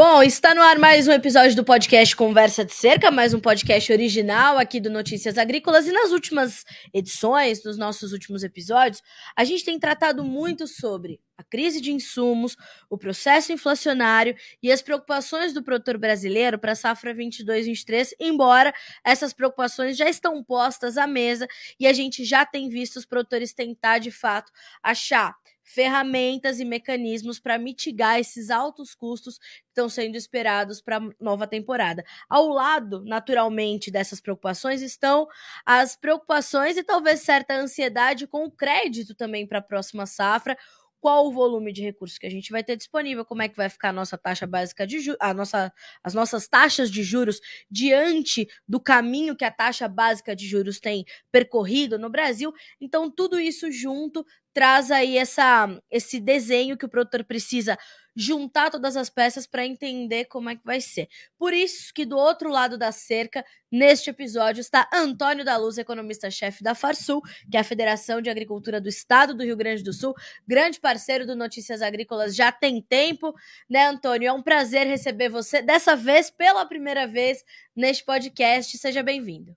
[0.00, 3.92] Bom, está no ar mais um episódio do podcast Conversa de Cerca, mais um podcast
[3.92, 5.88] original aqui do Notícias Agrícolas.
[5.88, 9.02] E nas últimas edições, nos nossos últimos episódios,
[9.34, 12.56] a gente tem tratado muito sobre a crise de insumos,
[12.88, 18.72] o processo inflacionário e as preocupações do produtor brasileiro para a safra 22-23, embora
[19.04, 21.48] essas preocupações já estão postas à mesa
[21.80, 25.34] e a gente já tem visto os produtores tentar de fato achar
[25.74, 31.46] ferramentas e mecanismos para mitigar esses altos custos que estão sendo esperados para a nova
[31.46, 32.04] temporada.
[32.28, 35.26] Ao lado, naturalmente, dessas preocupações estão
[35.66, 40.56] as preocupações e talvez certa ansiedade com o crédito também para a próxima safra,
[41.00, 43.68] qual o volume de recursos que a gente vai ter disponível, como é que vai
[43.68, 47.40] ficar a nossa taxa básica de juros, nossa, as nossas taxas de juros
[47.70, 52.52] diante do caminho que a taxa básica de juros tem percorrido no Brasil.
[52.80, 57.78] Então, tudo isso junto traz aí essa, esse desenho que o produtor precisa
[58.18, 61.08] juntar todas as peças para entender como é que vai ser.
[61.38, 66.64] Por isso que do outro lado da cerca, neste episódio, está Antônio da Luz, economista-chefe
[66.64, 70.16] da Farsul, que é a Federação de Agricultura do Estado do Rio Grande do Sul,
[70.48, 73.32] grande parceiro do Notícias Agrícolas já tem tempo,
[73.70, 74.26] né, Antônio?
[74.26, 77.44] É um prazer receber você, dessa vez, pela primeira vez,
[77.76, 78.76] neste podcast.
[78.76, 79.56] Seja bem-vindo.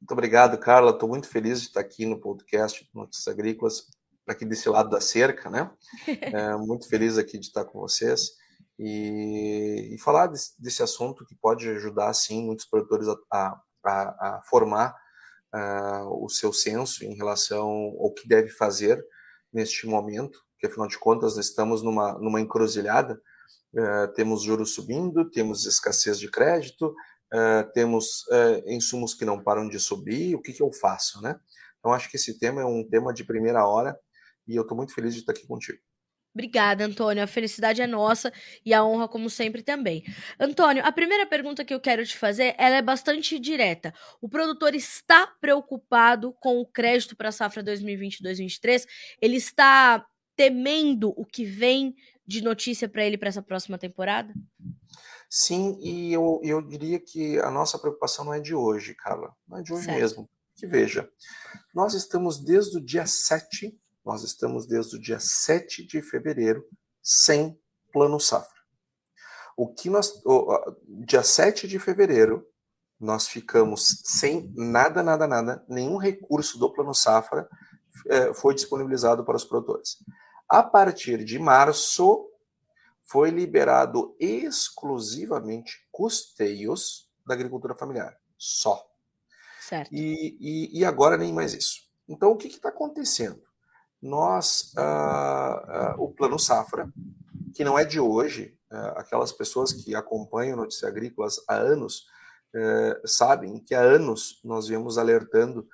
[0.00, 0.92] Muito obrigado, Carla.
[0.92, 3.88] Estou muito feliz de estar aqui no podcast Notícias Agrícolas
[4.26, 5.70] aqui desse lado da cerca, né?
[6.34, 8.30] É, muito feliz aqui de estar com vocês
[8.78, 14.42] e, e falar desse, desse, assunto que pode ajudar, sim, muitos produtores a, a, a
[14.48, 14.94] formar
[15.54, 17.68] uh, o seu senso em relação
[18.00, 19.04] ao que deve fazer
[19.52, 23.20] neste momento, que afinal de contas estamos numa, numa encruzilhada,
[23.74, 28.24] uh, temos juros subindo, temos escassez de crédito, uh, temos
[28.66, 31.38] insumos que não param de subir, o que, que eu faço, né?
[31.78, 33.98] Então, acho que esse tema é um tema de primeira hora
[34.46, 35.78] e eu estou muito feliz de estar aqui contigo.
[36.34, 37.22] Obrigada, Antônio.
[37.22, 38.32] A felicidade é nossa
[38.64, 40.02] e a honra, como sempre, também.
[40.40, 43.92] Antônio, a primeira pergunta que eu quero te fazer ela é bastante direta.
[44.20, 48.86] O produtor está preocupado com o crédito para a safra 2020-2023?
[49.20, 51.94] Ele está temendo o que vem
[52.26, 54.32] de notícia para ele para essa próxima temporada?
[55.28, 59.34] Sim, e eu, eu diria que a nossa preocupação não é de hoje, Carla.
[59.46, 59.98] Não é de hoje certo.
[59.98, 60.30] mesmo.
[60.54, 61.10] Que veja,
[61.74, 66.66] nós estamos desde o dia 7 nós estamos desde o dia 7 de fevereiro
[67.02, 67.58] sem
[67.92, 68.60] plano safra.
[69.56, 70.22] O que nós.
[70.24, 70.58] O,
[71.04, 72.46] dia 7 de fevereiro,
[72.98, 77.48] nós ficamos sem nada, nada, nada, nenhum recurso do plano safra
[78.06, 79.98] eh, foi disponibilizado para os produtores.
[80.48, 82.28] A partir de março,
[83.02, 88.16] foi liberado exclusivamente custeios da agricultura familiar.
[88.38, 88.88] Só.
[89.60, 89.92] Certo.
[89.92, 91.82] E, e, e agora nem mais isso.
[92.08, 93.42] Então, o que está acontecendo?
[94.02, 96.92] Nós, uh, uh, o Plano Safra,
[97.54, 102.06] que não é de hoje, uh, aquelas pessoas que acompanham Notícias Agrícolas há anos,
[102.54, 105.66] eh, sabem que há anos nós viemos alertando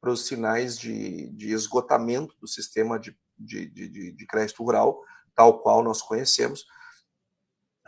[0.00, 5.02] para os sinais de, de esgotamento do sistema de, de, de, de crédito rural,
[5.34, 6.66] tal qual nós conhecemos,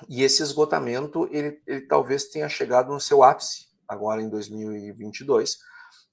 [0.09, 5.59] e esse esgotamento, ele, ele talvez tenha chegado no seu ápice, agora em 2022,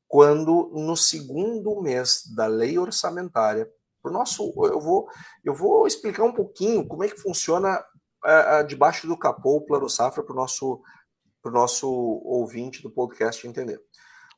[0.10, 3.72] quando no segundo mês da lei orçamentária,
[4.02, 5.08] pro nosso, eu vou,
[5.46, 7.80] eu vou explicar um pouquinho como é que funciona
[8.26, 10.82] uh, debaixo do capô o plano safra para o nosso,
[11.44, 13.80] pro nosso ouvinte do podcast entender.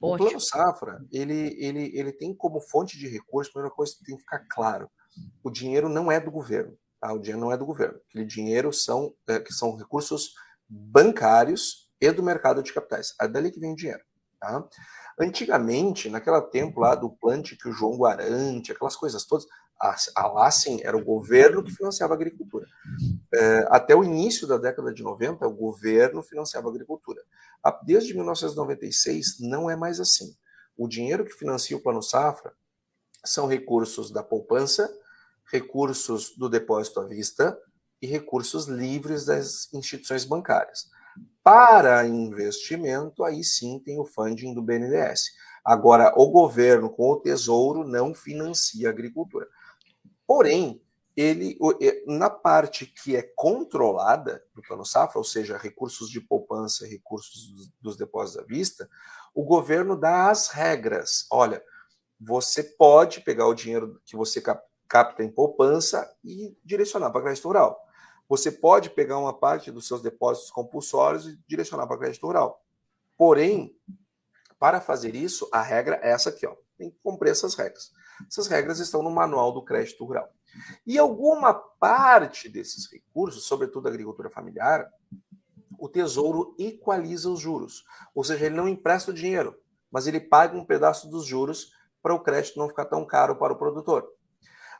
[0.01, 0.27] O Ótimo.
[0.27, 4.15] plano safra ele, ele, ele tem como fonte de recursos, a primeira coisa que tem
[4.15, 4.91] que ficar claro,
[5.41, 7.13] o dinheiro não é do governo, tá?
[7.13, 7.97] O dinheiro não é do governo.
[8.09, 10.33] Aquele dinheiro são é, que são recursos
[10.67, 13.13] bancários e do mercado de capitais.
[13.21, 14.03] É dali que vem o dinheiro,
[14.37, 14.67] tá?
[15.21, 19.45] Antigamente, naquela tempo lá do plante que o João Guarante, aquelas coisas todas,
[19.79, 22.65] a, lá sim, era o governo que financiava a agricultura.
[23.31, 27.21] É, até o início da década de 90, o governo financiava a agricultura.
[27.83, 30.35] Desde 1996, não é mais assim.
[30.75, 32.53] O dinheiro que financia o Plano Safra
[33.23, 34.91] são recursos da poupança,
[35.51, 37.55] recursos do depósito à vista
[38.01, 40.89] e recursos livres das instituições bancárias.
[41.43, 45.31] Para investimento, aí sim tem o funding do BNDES.
[45.65, 49.47] Agora, o governo com o tesouro não financia a agricultura.
[50.25, 50.81] Porém,
[51.15, 51.57] ele
[52.07, 57.97] na parte que é controlada do Plano Safra, ou seja, recursos de poupança, recursos dos
[57.97, 58.89] depósitos à vista,
[59.33, 61.25] o governo dá as regras.
[61.31, 61.61] Olha,
[62.19, 64.41] você pode pegar o dinheiro que você
[64.87, 67.79] capta em poupança e direcionar para crédito rural.
[68.31, 72.63] Você pode pegar uma parte dos seus depósitos compulsórios e direcionar para crédito rural.
[73.17, 73.75] Porém,
[74.57, 76.55] para fazer isso, a regra é essa aqui, ó.
[76.77, 77.91] Tem que cumprir essas regras.
[78.25, 80.29] Essas regras estão no manual do crédito rural.
[80.87, 84.89] E alguma parte desses recursos, sobretudo a agricultura familiar,
[85.77, 87.83] o Tesouro equaliza os juros.
[88.15, 89.59] Ou seja, ele não empresta o dinheiro,
[89.91, 93.51] mas ele paga um pedaço dos juros para o crédito não ficar tão caro para
[93.51, 94.09] o produtor.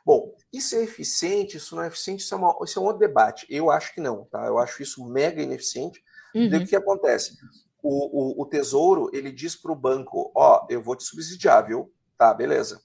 [0.04, 2.98] Bom, isso é eficiente, isso não é eficiente, isso é, uma, isso é um outro
[2.98, 3.46] debate.
[3.48, 4.44] Eu acho que não, tá?
[4.46, 6.02] Eu acho isso mega ineficiente.
[6.34, 6.56] Uhum.
[6.56, 7.36] o que acontece?
[7.82, 11.66] O, o, o Tesouro, ele diz para o banco, ó, oh, eu vou te subsidiar,
[11.66, 11.92] viu?
[12.16, 12.80] Tá, beleza.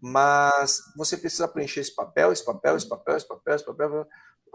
[0.00, 4.06] Mas você precisa preencher esse papel, esse papel, esse papel, esse papel, esse papel.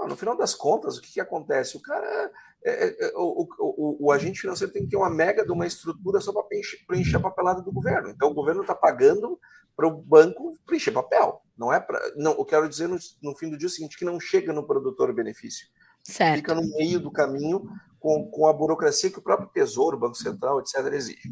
[0.07, 1.75] No final das contas, o que, que acontece?
[1.75, 2.31] O cara,
[2.63, 5.65] é, é, é o, o, o, agente financeiro tem que ter uma mega de uma
[5.65, 8.09] estrutura só para preencher, preencher a papelada do governo.
[8.09, 9.39] Então, o governo está pagando
[9.75, 11.41] para o banco preencher papel.
[11.59, 11.99] Não é para.
[12.15, 14.65] Não, eu quero dizer no, no, fim do dia o seguinte: que não chega no
[14.65, 15.67] produtor benefício.
[16.01, 16.37] Certo.
[16.37, 17.61] Fica no meio do caminho
[17.99, 21.29] com, com a burocracia que o próprio Tesouro, Banco Central, etc., exige.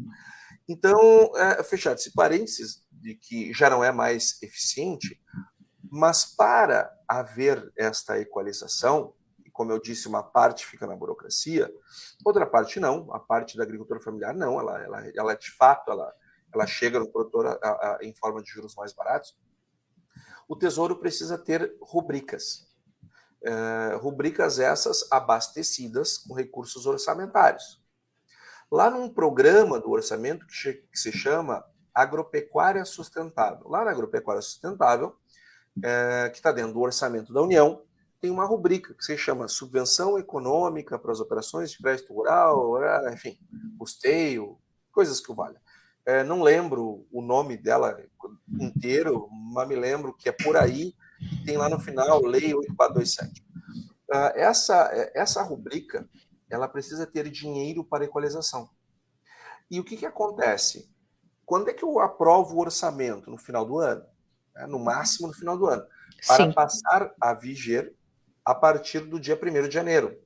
[0.68, 5.18] Então, é, fechado esse parênteses de que já não é mais eficiente,
[5.90, 9.14] mas para haver esta equalização,
[9.46, 11.72] e como eu disse, uma parte fica na burocracia,
[12.22, 16.12] outra parte não, a parte da agricultura familiar não, ela, ela, ela de fato ela,
[16.52, 19.34] ela chega no produtor a, a, em forma de juros mais baratos.
[20.48, 22.66] O Tesouro precisa ter rubricas.
[23.44, 27.80] É, rubricas essas abastecidas com recursos orçamentários.
[28.70, 31.64] Lá num programa do orçamento que, que se chama
[31.94, 33.68] Agropecuária Sustentável.
[33.68, 35.14] Lá na Agropecuária Sustentável,
[35.82, 37.82] é, que está dentro do orçamento da União,
[38.20, 42.78] tem uma rubrica que se chama Subvenção Econômica para as Operações de Crédito Rural,
[43.12, 43.38] enfim,
[43.78, 44.58] custeio,
[44.90, 45.60] coisas que o.
[46.08, 48.02] É, não lembro o nome dela
[48.58, 50.94] inteiro, mas me lembro que é por aí,
[51.44, 53.44] tem lá no final, Lei 8427.
[54.10, 56.08] Uh, essa, essa rubrica,
[56.48, 58.70] ela precisa ter dinheiro para equalização.
[59.70, 60.90] E o que, que acontece?
[61.44, 63.30] Quando é que eu aprovo o orçamento?
[63.30, 64.02] No final do ano?
[64.54, 64.66] Né?
[64.66, 65.84] No máximo no final do ano.
[66.26, 66.52] Para Sim.
[66.54, 67.94] passar a viger
[68.42, 70.18] a partir do dia 1 de janeiro.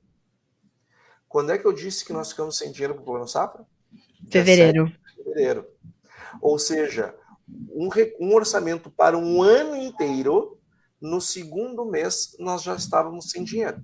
[1.27, 3.65] Quando é que eu disse que nós ficamos sem dinheiro para o Plano Safra?
[4.31, 4.89] Fevereiro.
[5.13, 5.72] Fevereiro.
[6.41, 7.15] Ou seja,
[7.47, 7.89] um,
[8.19, 10.59] um orçamento para um ano inteiro,
[11.01, 13.81] no segundo mês nós já estávamos sem dinheiro.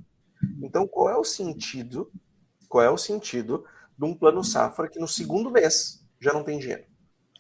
[0.62, 2.12] Então, qual é o sentido?
[2.68, 3.66] Qual é o sentido
[3.98, 6.84] de um plano safra que no segundo mês já não tem dinheiro?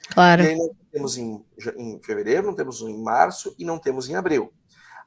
[0.09, 0.43] Claro.
[0.43, 1.45] E aí não temos em,
[1.77, 4.51] em fevereiro, não temos em março e não temos em abril.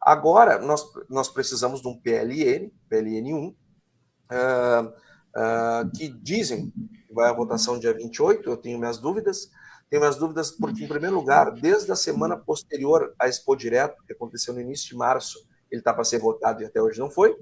[0.00, 6.70] Agora, nós, nós precisamos de um PLN, PLN1, uh, uh, que dizem
[7.06, 9.50] que vai à votação dia 28, eu tenho minhas dúvidas,
[9.92, 14.14] tenho minhas dúvidas porque, em primeiro lugar, desde a semana posterior à Expo Direto, que
[14.14, 17.36] aconteceu no início de março, ele está para ser votado e até hoje não foi.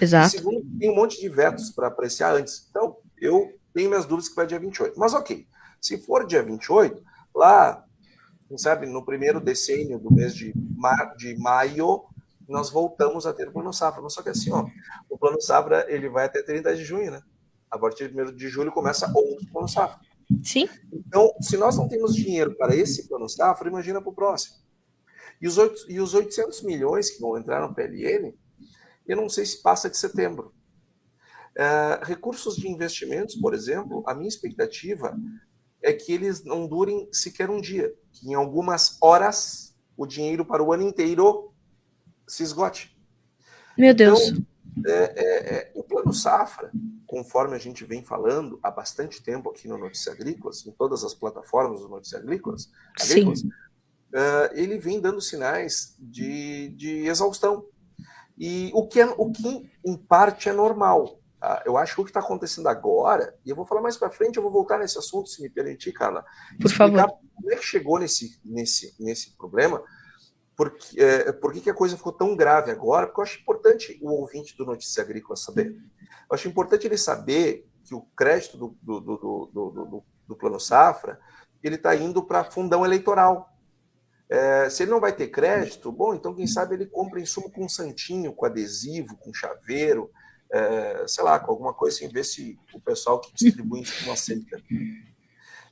[0.00, 0.26] Exato.
[0.26, 2.66] E segundo, tem um monte de vetos para apreciar antes.
[2.68, 4.98] Então, eu tenho minhas dúvidas que vai dia 28.
[4.98, 5.46] Mas ok,
[5.80, 7.00] se for dia 28,
[7.32, 7.84] lá,
[8.48, 12.02] quem sabe, no primeiro decênio do mês de, mar, de maio,
[12.48, 14.02] nós voltamos a ter o Plano Safra.
[14.02, 14.66] Mas só que assim, ó,
[15.08, 17.22] o Plano Safra ele vai até 30 de junho, né?
[17.70, 20.00] A partir de 1 de julho começa outro Plano Safra.
[20.42, 20.68] Sim.
[20.92, 24.56] Então, se nós não temos dinheiro para esse plano safra, imagina para o próximo.
[25.40, 28.34] E os, 8, e os 800 milhões que vão entrar no PLN,
[29.06, 30.54] eu não sei se passa de setembro.
[31.56, 35.18] Uh, recursos de investimentos, por exemplo, a minha expectativa
[35.82, 40.62] é que eles não durem sequer um dia, que em algumas horas o dinheiro para
[40.62, 41.52] o ano inteiro
[42.26, 42.96] se esgote.
[43.76, 44.28] Meu Deus.
[44.28, 44.46] Então,
[44.86, 46.70] é, é, é, o plano safra,
[47.06, 51.14] conforme a gente vem falando há bastante tempo aqui no Notícias Agrícolas, em todas as
[51.14, 57.66] plataformas do Notícias Agrícolas, agrícolas uh, ele vem dando sinais de, de exaustão.
[58.38, 61.20] E o que, é, o que, em parte, é normal.
[61.38, 61.62] Tá?
[61.66, 64.36] Eu acho que o que está acontecendo agora, e eu vou falar mais para frente,
[64.36, 66.24] eu vou voltar nesse assunto, se me permitir, Carla.
[66.60, 67.18] Por favor.
[67.34, 69.82] Como é que chegou nesse, nesse, nesse problema?
[70.56, 73.06] Porque, é, por que, a coisa ficou tão grave agora?
[73.06, 75.68] Porque eu acho importante o ouvinte do Notícia Agrícola saber.
[75.70, 79.16] Eu acho importante ele saber que o crédito do, do, do,
[79.46, 81.18] do, do Plano Safra
[81.62, 83.48] ele está indo para fundão eleitoral.
[84.28, 87.68] É, se ele não vai ter crédito, bom, então quem sabe ele compra insumo com
[87.68, 90.10] santinho, com adesivo, com chaveiro,
[90.50, 94.60] é, sei lá, com alguma coisa assim, ver se o pessoal que distribui insumo aceita.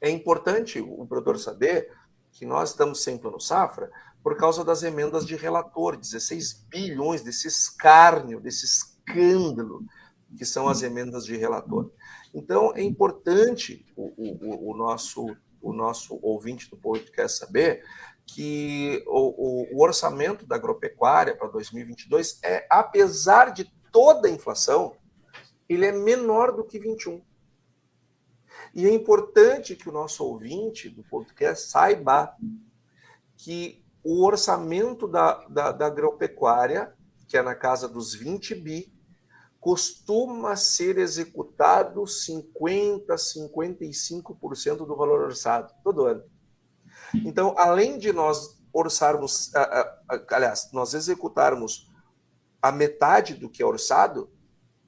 [0.00, 1.90] É importante o produtor saber
[2.32, 3.90] que nós estamos sem plano safra
[4.22, 9.84] por causa das emendas de relator, 16 bilhões desse escárnio, desse escândalo
[10.36, 11.90] que são as emendas de relator.
[12.32, 17.82] Então, é importante o, o, o nosso, o nosso ouvinte do podcast saber
[18.26, 24.96] que o, o, orçamento da agropecuária para 2022 é, apesar de toda a inflação,
[25.68, 27.20] ele é menor do que 21.
[28.72, 32.36] E é importante que o nosso ouvinte do podcast saiba
[33.36, 36.94] que o orçamento da, da, da agropecuária,
[37.28, 38.92] que é na casa dos 20 bi,
[39.60, 46.24] costuma ser executado 50%, 55% do valor orçado, todo ano.
[47.14, 49.50] Então, além de nós orçarmos,
[50.30, 51.90] aliás, nós executarmos
[52.62, 54.30] a metade do que é orçado,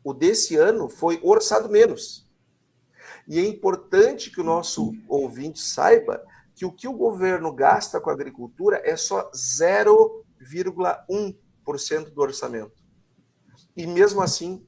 [0.02, 2.28] o desse ano foi orçado menos.
[3.28, 6.25] E é importante que o nosso ouvinte saiba
[6.62, 12.81] que o que o governo gasta com a agricultura é só 0,1% do orçamento.
[13.76, 14.64] E mesmo assim,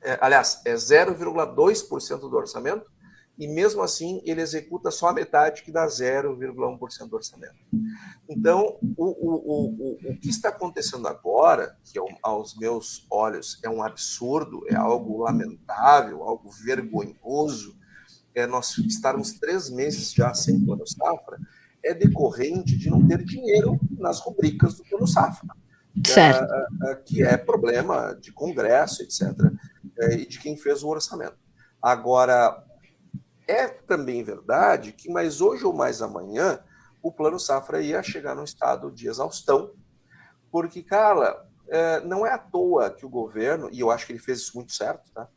[0.00, 2.86] é, aliás, é 0,2% do orçamento,
[3.36, 7.56] e mesmo assim ele executa só a metade, que dá 0,1% do orçamento.
[8.28, 13.82] Então, o, o, o, o, que está acontecendo agora, que aos meus olhos é um
[13.82, 17.76] absurdo, é algo lamentável, algo vergonhoso,
[18.38, 21.38] é nós estarmos três meses já sem plano safra,
[21.84, 25.48] é decorrente de não ter dinheiro nas rubricas do plano safra.
[26.06, 26.52] Certo.
[26.52, 29.32] É, é, que é problema de Congresso, etc.,
[29.98, 31.36] é, e de quem fez o orçamento.
[31.82, 32.64] Agora,
[33.46, 36.60] é também verdade que mais hoje ou mais amanhã
[37.02, 39.72] o plano safra ia chegar num estado de exaustão,
[40.50, 41.44] porque, cara,
[42.04, 44.72] não é à toa que o governo, e eu acho que ele fez isso muito
[44.72, 45.28] certo, tá?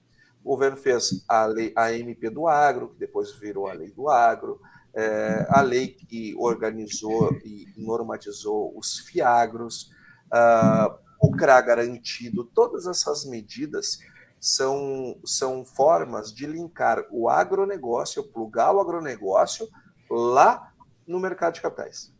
[0.43, 4.09] O governo fez a lei, a MP do agro, que depois virou a lei do
[4.09, 4.59] agro,
[4.93, 9.89] é, a lei que organizou e normatizou os fiagros,
[10.33, 13.99] uh, o CRA garantido, todas essas medidas
[14.39, 19.69] são, são formas de linkar o agronegócio, plugar o agronegócio
[20.09, 20.73] lá
[21.07, 22.11] no mercado de capitais.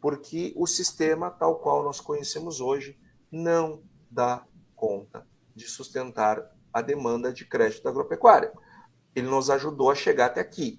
[0.00, 2.96] Porque o sistema, tal qual nós conhecemos hoje,
[3.30, 4.46] não dá
[4.76, 8.52] conta de sustentar a demanda de crédito agropecuária.
[9.14, 10.78] Ele nos ajudou a chegar até aqui.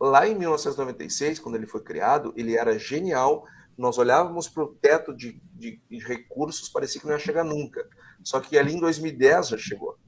[0.00, 3.44] Lá em 1996, quando ele foi criado, ele era genial.
[3.76, 7.86] Nós olhávamos para o teto de, de, de, recursos, parecia que não ia chegar nunca.
[8.24, 9.98] Só que ali em 2010 já chegou.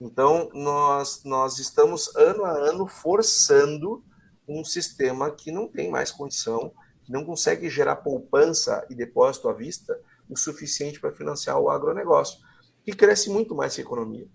[0.00, 4.04] Então, nós, nós estamos ano a ano forçando
[4.46, 9.52] um sistema que não tem mais condição, que não consegue gerar poupança e depósito à
[9.52, 12.38] vista o suficiente para financiar o agronegócio,
[12.84, 14.28] que cresce muito mais que a economia.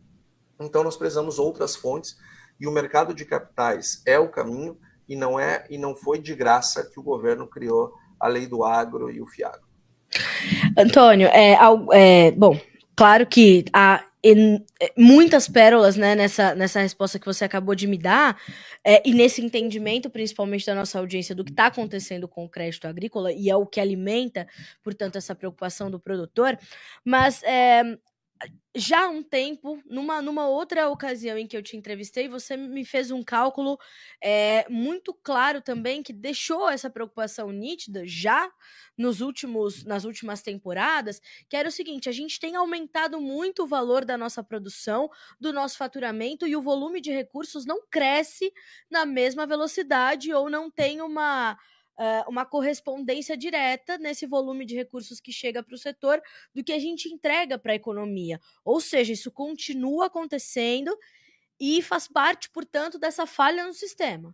[0.60, 2.18] Então nós precisamos outras fontes
[2.60, 6.36] e o mercado de capitais é o caminho e não é e não foi de
[6.36, 9.68] graça que o governo criou a lei do agro e o fiagro.
[10.78, 11.58] Antônio, é,
[11.94, 12.60] é bom,
[12.96, 17.98] claro que há é, muitas pérolas né, nessa, nessa resposta que você acabou de me
[17.98, 18.38] dar,
[18.84, 22.86] é, e nesse entendimento, principalmente da nossa audiência, do que está acontecendo com o crédito
[22.86, 24.46] agrícola, e é o que alimenta,
[24.84, 26.58] portanto, essa preocupação do produtor.
[27.06, 27.82] Mas é,
[28.76, 32.86] já há um tempo, numa, numa outra ocasião em que eu te entrevistei, você me
[32.86, 33.78] fez um cálculo
[34.24, 38.50] é, muito claro também que deixou essa preocupação nítida já
[38.98, 41.20] nos últimos, nas últimas temporadas,
[41.50, 45.52] que era o seguinte: a gente tem aumentado muito o valor da nossa produção, do
[45.52, 48.54] nosso faturamento, e o volume de recursos não cresce
[48.90, 51.58] na mesma velocidade ou não tem uma
[52.00, 56.22] uh, uma correspondência direta nesse volume de recursos que chega para o setor
[56.56, 58.40] do que a gente entrega para a economia.
[58.64, 60.98] Ou seja, isso continua acontecendo
[61.60, 64.34] e faz parte, portanto, dessa falha no sistema.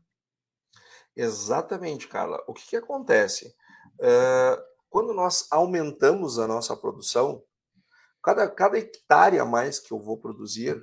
[1.15, 2.43] Exatamente, Carla.
[2.47, 3.55] O que, que acontece?
[3.99, 7.41] Uh, quando nós aumentamos a nossa produção,
[8.23, 10.77] cada, cada hectare a mais que eu vou produzir,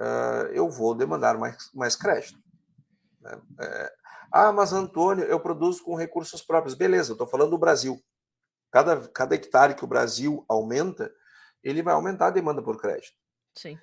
[0.00, 2.38] uh, eu vou demandar mais, mais crédito.
[3.20, 3.40] Né?
[3.60, 3.92] É,
[4.36, 6.74] ah, mas Antônio, eu produzo com recursos próprios.
[6.74, 8.02] Beleza, eu estou falando do Brasil.
[8.70, 11.12] Cada, cada hectare que o Brasil aumenta,
[11.62, 13.16] ele vai aumentar a demanda por crédito.
[13.54, 13.78] Sim.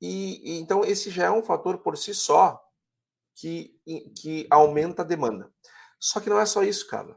[0.00, 2.60] E, e então esse já é um fator por si só
[3.34, 3.78] que,
[4.16, 5.52] que aumenta a demanda.
[5.98, 7.16] Só que não é só isso, cara.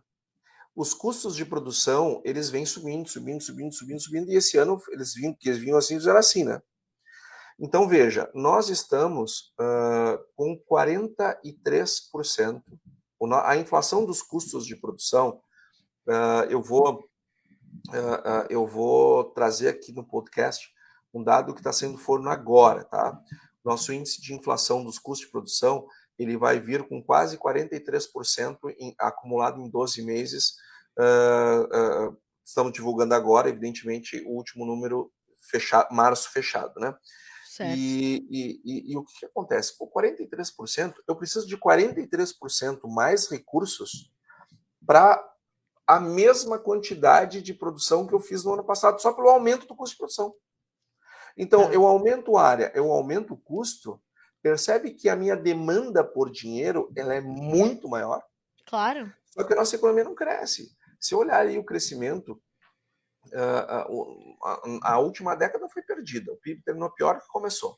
[0.76, 5.14] Os custos de produção, eles vêm subindo, subindo, subindo, subindo, subindo, e esse ano eles
[5.14, 6.62] vinham, que eles vinham assim, era assim, né?
[7.58, 12.62] Então, veja, nós estamos uh, com 43%.
[13.44, 15.42] A inflação dos custos de produção,
[16.08, 20.70] uh, eu, vou, uh, eu vou trazer aqui no podcast
[21.14, 23.18] um dado que está sendo forno agora, tá?
[23.64, 25.88] Nosso índice de inflação dos custos de produção,
[26.20, 30.56] ele vai vir com quase 43% em, acumulado em 12 meses.
[32.46, 35.10] estamos divulgando agora, evidentemente, o último número
[35.50, 36.94] fechado, março fechado, né?
[37.64, 39.78] E, e, e, e, o que, que acontece?
[39.78, 44.12] Por 43%, eu preciso de 43% mais recursos
[44.86, 45.24] para
[45.88, 49.76] a mesma quantidade de produção que eu fiz no ano passado, só pelo aumento do
[49.76, 50.36] custo de produção.
[51.38, 51.76] Então, é.
[51.76, 54.02] eu aumento a área, eu aumento o custo,
[54.42, 58.24] percebe que a minha demanda por dinheiro ela é muito maior.
[58.66, 59.14] Claro.
[59.26, 60.76] Só que a nossa economia não cresce.
[61.00, 62.42] Se olhar aí o crescimento,
[63.34, 63.88] a,
[64.84, 66.32] a, a última década foi perdida.
[66.32, 67.78] O PIB terminou pior que começou.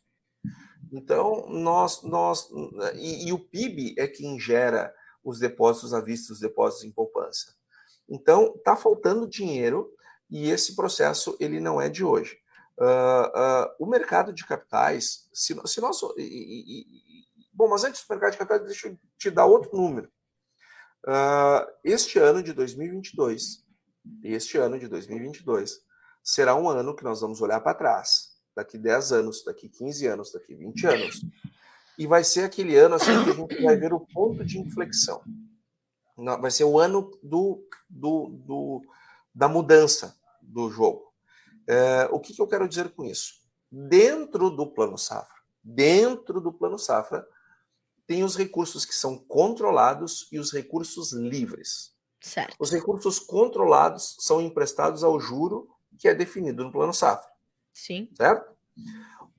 [0.91, 2.49] Então, nós, nós
[2.95, 7.53] e, e, o PIB é quem gera os depósitos à vista, os depósitos em poupança.
[8.07, 9.91] Então, está faltando dinheiro
[10.29, 12.37] e esse processo ele não é de hoje.
[12.79, 15.99] Uh, uh, o mercado de capitais, se, se nós.
[17.51, 20.09] Bom, mas antes do mercado de capitais, deixa eu te dar outro número.
[21.05, 23.65] Uh, este ano de 2022,
[24.23, 25.81] este ano de 2022,
[26.23, 30.31] será um ano que nós vamos olhar para trás, daqui 10 anos, daqui 15 anos,
[30.31, 31.21] daqui 20 anos,
[31.97, 35.21] e vai ser aquele ano assim que a gente vai ver o ponto de inflexão.
[36.15, 38.81] Vai ser o ano do, do, do
[39.33, 41.13] da mudança do jogo.
[41.67, 43.35] É, o que, que eu quero dizer com isso?
[43.71, 47.27] Dentro do plano safra, dentro do plano safra,
[48.07, 51.93] tem os recursos que são controlados e os recursos livres.
[52.19, 52.55] Certo.
[52.59, 57.29] Os recursos controlados são emprestados ao juro que é definido no plano safra.
[57.74, 58.09] Sim.
[58.15, 58.55] Certo?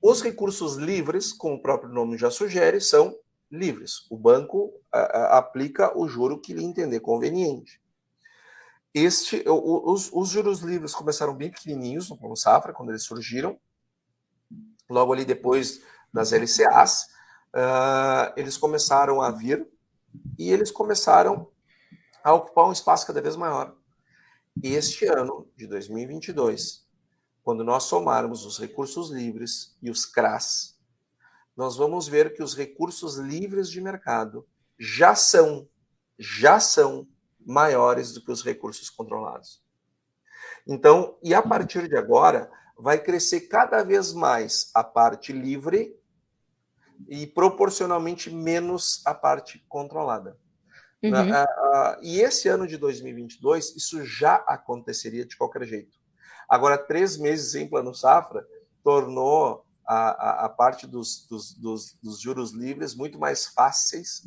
[0.01, 3.15] Os recursos livres, como o próprio nome já sugere, são
[3.51, 4.05] livres.
[4.09, 7.81] O banco a, a, aplica o juro que lhe entender conveniente.
[8.93, 13.59] Este, o, os, os, juros livres começaram bem pequenininhos no plano safra, quando eles surgiram.
[14.89, 15.81] Logo ali depois
[16.11, 17.03] das LCAs,
[17.53, 19.67] uh, eles começaram a vir
[20.37, 21.47] e eles começaram
[22.29, 23.75] a ocupar um espaço cada vez maior.
[24.61, 26.87] Este ano de 2022,
[27.41, 30.77] quando nós somarmos os recursos livres e os CRAS,
[31.57, 35.67] nós vamos ver que os recursos livres de mercado já são,
[36.17, 37.07] já são
[37.45, 39.61] maiores do que os recursos controlados.
[40.67, 45.97] Então, e a partir de agora, vai crescer cada vez mais a parte livre
[47.07, 50.37] e proporcionalmente menos a parte controlada.
[51.01, 51.11] Uhum.
[52.01, 55.97] e esse ano de 2022, isso já aconteceria de qualquer jeito.
[56.47, 58.45] Agora, três meses em plano safra
[58.83, 64.23] tornou a, a, a parte dos, dos, dos, dos, juros livres muito mais fáceis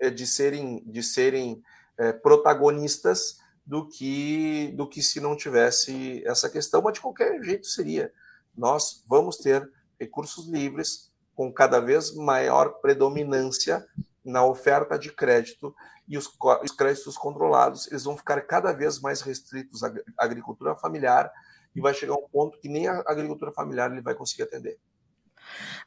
[0.00, 1.62] eh, de serem, de serem
[1.98, 7.66] é, protagonistas do que, do que se não tivesse essa questão, mas de qualquer jeito
[7.66, 8.12] seria.
[8.56, 13.86] Nós vamos ter recursos livres com cada vez maior predominância
[14.24, 15.74] na oferta de crédito
[16.08, 16.30] e os,
[16.62, 21.30] os créditos controlados eles vão ficar cada vez mais restritos à agricultura familiar
[21.74, 24.78] e vai chegar um ponto que nem a agricultura familiar ele vai conseguir atender.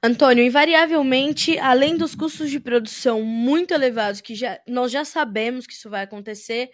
[0.04, 5.74] Antônio, invariavelmente, além dos custos de produção muito elevados, que já, nós já sabemos que
[5.74, 6.70] isso vai acontecer,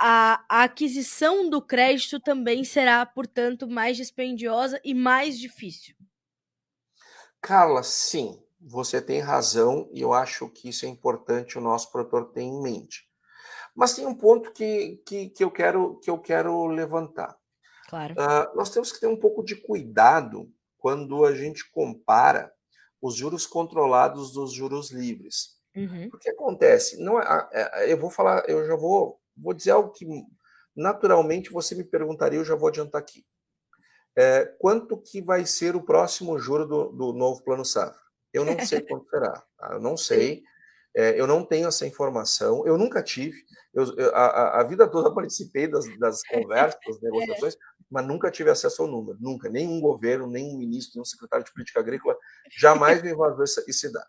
[0.00, 5.94] a, a aquisição do crédito também será, portanto, mais dispendiosa e mais difícil.
[7.40, 12.30] Carla, sim, você tem razão e eu acho que isso é importante o nosso produtor
[12.32, 13.08] ter em mente.
[13.74, 17.36] Mas tem um ponto que, que, que, eu, quero, que eu quero levantar.
[17.88, 18.14] Claro.
[18.14, 22.52] Uh, nós temos que ter um pouco de cuidado quando a gente compara
[23.00, 25.58] os juros controlados dos juros livres.
[25.74, 26.10] Uhum.
[26.12, 27.02] O que acontece?
[27.02, 30.06] Não é, é, eu vou falar, eu já vou, vou dizer algo que
[30.76, 33.24] naturalmente você me perguntaria, eu já vou adiantar aqui.
[34.16, 38.09] É, quanto que vai ser o próximo juro do, do novo plano safra?
[38.32, 39.42] Eu não sei quanto será.
[39.58, 39.72] Tá?
[39.72, 40.42] Eu não sei.
[40.94, 42.66] É, eu não tenho essa informação.
[42.66, 43.36] Eu nunca tive.
[43.72, 47.56] Eu, eu, a, a, vida toda participei das, das conversas, das negociações,
[47.88, 49.18] mas nunca tive acesso ao número.
[49.20, 49.48] Nunca.
[49.48, 52.16] Nenhum governo, nenhum ministro, nenhum secretário de política agrícola
[52.58, 54.08] jamais me vazou esse dado.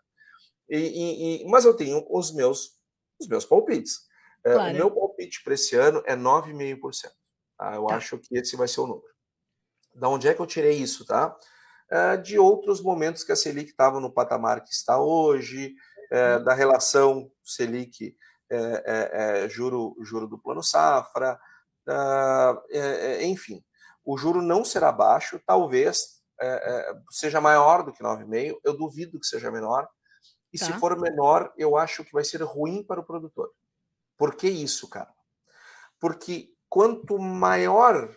[0.68, 2.76] E, e, e, mas eu tenho os meus,
[3.20, 4.00] os meus palpites.
[4.44, 4.70] É, claro.
[4.70, 7.10] O meu palpite para esse ano é 9,5%.
[7.56, 7.74] Tá?
[7.76, 7.96] Eu tá.
[7.96, 9.12] acho que esse vai ser o número.
[9.94, 11.36] Da onde é que eu tirei isso, tá?
[11.92, 15.74] É, de outros momentos que a Selic estava no patamar que está hoje,
[16.10, 18.16] é, da relação Selic
[18.50, 21.38] é, juro, juro do plano safra,
[23.22, 23.62] enfim,
[24.04, 26.22] o juro não será baixo, talvez
[27.10, 29.88] seja maior do que 9,5, eu duvido que seja menor,
[30.52, 30.66] e tá.
[30.66, 33.50] se for menor, eu acho que vai ser ruim para o produtor.
[34.18, 35.12] Por que isso, cara?
[35.98, 38.14] Porque quanto maior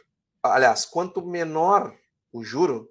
[0.54, 1.96] aliás, quanto menor
[2.32, 2.90] o juro,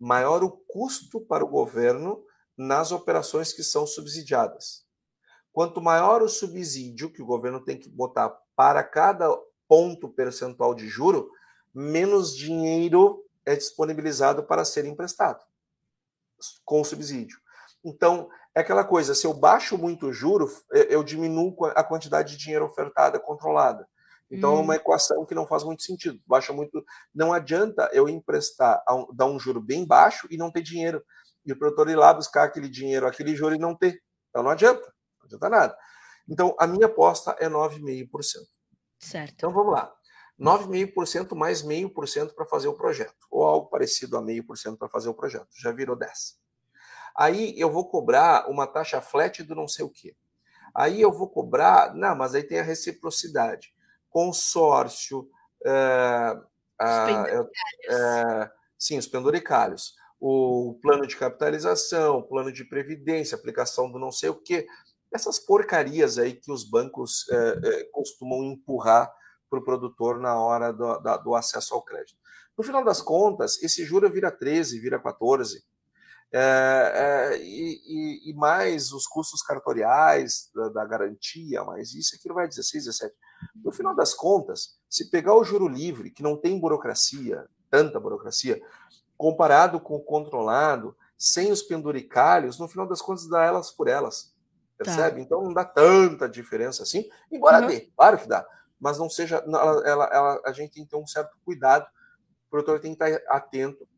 [0.00, 2.24] maior o custo para o governo
[2.56, 4.84] nas operações que são subsidiadas.
[5.52, 9.28] Quanto maior o subsídio que o governo tem que botar para cada
[9.68, 11.30] ponto percentual de juro,
[11.72, 15.44] menos dinheiro é disponibilizado para ser emprestado
[16.64, 17.38] com o subsídio.
[17.84, 22.38] Então, é aquela coisa, se eu baixo muito o juro, eu diminuo a quantidade de
[22.38, 23.88] dinheiro ofertada controlada.
[24.34, 24.58] Então hum.
[24.58, 24.76] é uma hum.
[24.76, 26.20] equação que não faz muito sentido.
[26.26, 26.84] Baixa muito.
[27.14, 31.02] Não adianta eu emprestar, dar um juro bem baixo e não ter dinheiro.
[31.44, 34.02] E o produtor ir lá buscar aquele dinheiro, aquele juro e não ter.
[34.30, 34.84] Então não adianta.
[35.20, 35.78] Não adianta nada.
[36.28, 38.08] Então a minha aposta é 9,5%.
[38.98, 39.34] Certo.
[39.34, 39.94] Então vamos lá.
[40.40, 45.14] 9,5% mais 0,5% para fazer o projeto, ou algo parecido a 0,5% para fazer o
[45.14, 46.36] projeto, já virou 10.
[47.16, 50.16] Aí eu vou cobrar uma taxa flat do não sei o quê.
[50.74, 53.73] Aí eu vou cobrar, não, mas aí tem a reciprocidade.
[54.14, 55.28] Consórcio,
[55.66, 56.38] é,
[56.80, 57.48] é,
[57.90, 64.12] é, sim, os penduricários, o plano de capitalização, o plano de previdência, aplicação do não
[64.12, 64.68] sei o quê,
[65.12, 69.12] essas porcarias aí que os bancos é, costumam empurrar
[69.50, 72.16] para o produtor na hora do, da, do, acesso ao crédito.
[72.56, 75.60] No final das contas, esse juro vira 13, vira 14,
[76.32, 82.46] é, é, e, e, mais os custos cartoriais da, da, garantia, mais isso, aquilo vai
[82.46, 83.14] 16, 17.
[83.54, 88.60] No final das contas, se pegar o juro livre, que não tem burocracia, tanta burocracia,
[89.16, 94.34] comparado com o controlado, sem os penduricalhos, no final das contas dá elas por elas.
[94.76, 94.84] Tá.
[94.84, 95.16] Percebe?
[95.16, 95.22] Tá.
[95.22, 97.66] Então não dá tanta diferença assim, embora uhum.
[97.68, 98.46] dê, claro que dá,
[98.78, 99.36] mas não seja.
[99.46, 101.86] Ela, ela, ela, a gente tem que ter um certo cuidado,
[102.46, 103.88] o produtor tem que estar atento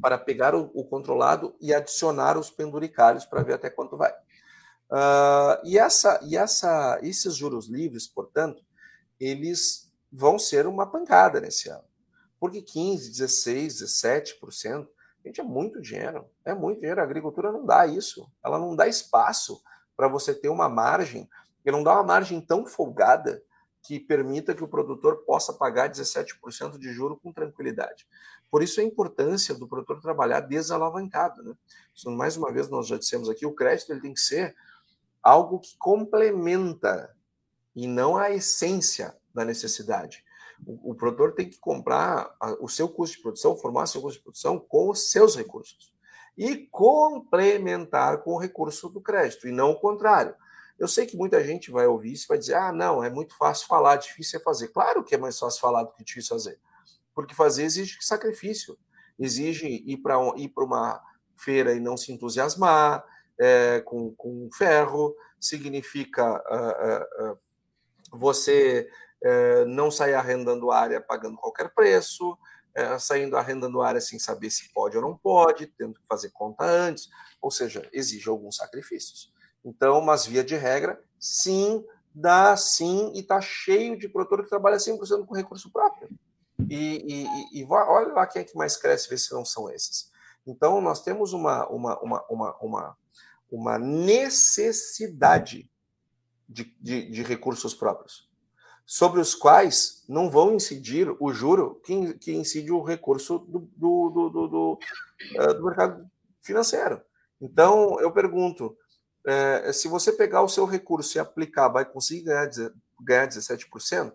[0.00, 4.12] para pegar o, o controlado e adicionar os penduricalhos para ver até quanto vai.
[4.90, 8.64] Uh, e essa, e essa, esses juros livres, portanto,
[9.18, 11.84] eles vão ser uma pancada nesse ano.
[12.38, 14.88] Porque 15, 16, 17%,
[15.24, 16.26] gente, é muito dinheiro.
[16.44, 17.00] É muito dinheiro.
[17.00, 18.30] A agricultura não dá isso.
[18.44, 19.62] Ela não dá espaço
[19.96, 21.28] para você ter uma margem,
[21.64, 23.42] e não dá uma margem tão folgada
[23.82, 28.06] que permita que o produtor possa pagar 17% de juro com tranquilidade.
[28.50, 31.42] Por isso a importância do produtor trabalhar desalavancado.
[31.42, 31.54] Né?
[31.94, 34.54] Isso, mais uma vez, nós já dissemos aqui, o crédito ele tem que ser
[35.22, 37.14] algo que complementa
[37.76, 40.24] e não a essência da necessidade.
[40.66, 44.18] O, o produtor tem que comprar a, o seu custo de produção, formar seu custo
[44.18, 45.94] de produção com os seus recursos
[46.36, 50.34] e complementar com o recurso do crédito, e não o contrário.
[50.78, 53.36] Eu sei que muita gente vai ouvir isso e vai dizer: ah, não, é muito
[53.36, 54.68] fácil falar, difícil é fazer.
[54.68, 56.58] Claro que é mais fácil falar do que difícil fazer,
[57.14, 58.78] porque fazer exige sacrifício,
[59.18, 61.02] exige ir para ir uma
[61.36, 63.04] feira e não se entusiasmar
[63.38, 67.38] é, com, com ferro, significa uh, uh, uh,
[68.12, 68.88] você
[69.66, 72.36] não sair arrendando área pagando qualquer preço,
[73.00, 77.08] saindo arrendando área sem saber se pode ou não pode, tendo que fazer conta antes,
[77.40, 79.32] ou seja, exige alguns sacrifícios.
[79.64, 84.76] Então, mas via de regra, sim, dá sim, e está cheio de produtor que trabalha
[84.76, 86.08] 100% com recurso próprio.
[86.70, 90.10] E, e, e, olha lá quem é que mais cresce, vê se não são esses.
[90.46, 92.96] Então, nós temos uma, uma, uma, uma, uma,
[93.50, 95.68] uma necessidade
[96.48, 98.28] de, de, de, recursos próprios,
[98.84, 104.10] sobre os quais não vão incidir o juro que, que incide o recurso do, do,
[104.10, 104.78] do, do, do,
[105.34, 107.02] eh, do mercado financeiro.
[107.40, 108.76] Então, eu pergunto,
[109.26, 112.48] é, se você pegar o seu recurso e aplicar, vai conseguir ganhar,
[113.00, 114.12] ganhar 17%?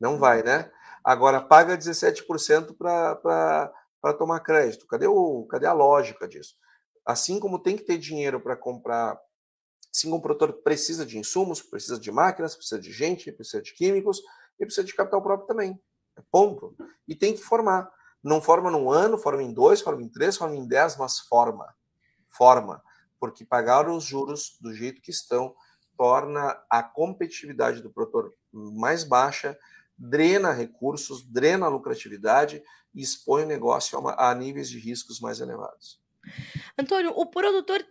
[0.00, 0.70] Não vai, né?
[1.04, 4.86] Agora, paga 17% para tomar crédito.
[4.86, 6.56] Cadê, o, cadê a lógica disso?
[7.04, 9.18] Assim como tem que ter dinheiro para comprar,
[10.02, 14.20] como o produtor precisa de insumos, precisa de máquinas, precisa de gente, precisa de químicos
[14.58, 15.80] e precisa de capital próprio também.
[16.16, 16.74] É ponto.
[17.06, 17.90] E tem que formar.
[18.22, 21.72] Não forma num ano, forma em dois, forma em três, forma em dez, mas forma.
[22.28, 22.82] Forma
[23.24, 25.54] porque pagar os juros do jeito que estão
[25.96, 29.58] torna a competitividade do produtor mais baixa,
[29.96, 32.62] drena recursos, drena lucratividade
[32.94, 35.98] e expõe o negócio a, a níveis de riscos mais elevados.
[36.76, 37.82] Antônio, o produtor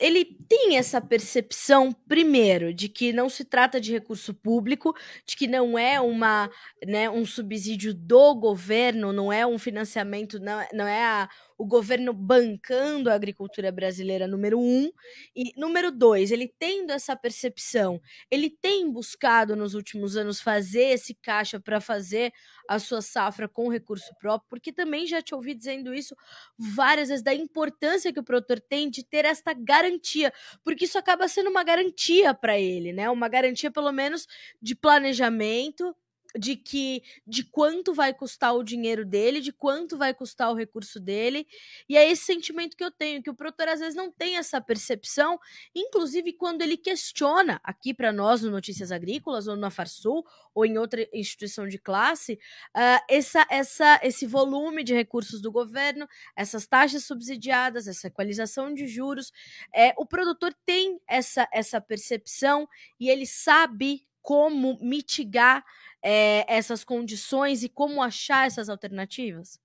[0.00, 4.94] ele tem essa percepção, primeiro, de que não se trata de recurso público,
[5.26, 6.50] de que não é uma,
[6.86, 11.28] né, um subsídio do governo, não é um financiamento, não, não é a,
[11.60, 14.90] o governo bancando a agricultura brasileira, número um.
[15.36, 21.14] E número dois, ele tendo essa percepção, ele tem buscado nos últimos anos fazer esse
[21.14, 22.32] caixa para fazer
[22.66, 26.16] a sua safra com recurso próprio, porque também já te ouvi dizendo isso
[26.56, 30.32] várias vezes, da importância que o produtor tem de ter esta garantia,
[30.64, 33.10] porque isso acaba sendo uma garantia para ele, né?
[33.10, 34.26] Uma garantia, pelo menos,
[34.62, 35.94] de planejamento
[36.38, 41.00] de que de quanto vai custar o dinheiro dele, de quanto vai custar o recurso
[41.00, 41.46] dele.
[41.88, 44.60] E é esse sentimento que eu tenho, que o produtor às vezes não tem essa
[44.60, 45.38] percepção,
[45.74, 50.78] inclusive quando ele questiona aqui para nós no Notícias Agrícolas ou na Farsul ou em
[50.78, 52.34] outra instituição de classe,
[52.76, 58.86] uh, essa, essa, esse volume de recursos do governo, essas taxas subsidiadas, essa equalização de
[58.86, 59.32] juros,
[59.74, 65.64] é, o produtor tem essa, essa percepção e ele sabe como mitigar
[66.02, 69.58] é, essas condições e como achar essas alternativas?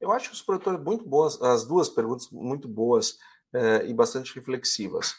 [0.00, 3.18] Eu acho que os produtores muito boas, as duas perguntas muito boas
[3.52, 5.14] é, e bastante reflexivas.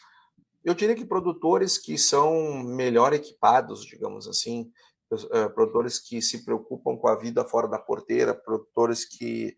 [0.64, 4.70] Eu diria que produtores que são melhor equipados, digamos assim,
[5.10, 9.56] uh, produtores que se preocupam com a vida fora da porteira, produtores que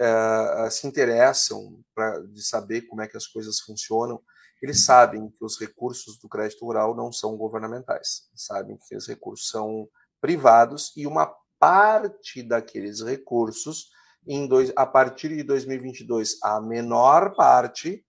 [0.00, 4.22] uh, se interessam pra, de saber como é que as coisas funcionam,
[4.60, 9.48] eles sabem que os recursos do crédito rural não são governamentais, sabem que os recursos
[9.48, 9.88] são
[10.20, 13.90] privados e uma parte daqueles recursos,
[14.26, 18.04] em dois, a partir de 2022, a menor parte,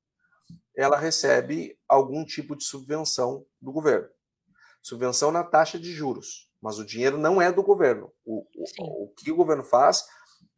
[0.75, 4.07] ela recebe algum tipo de subvenção do governo.
[4.81, 8.11] Subvenção na taxa de juros, mas o dinheiro não é do governo.
[8.25, 10.05] O, o, o que o governo faz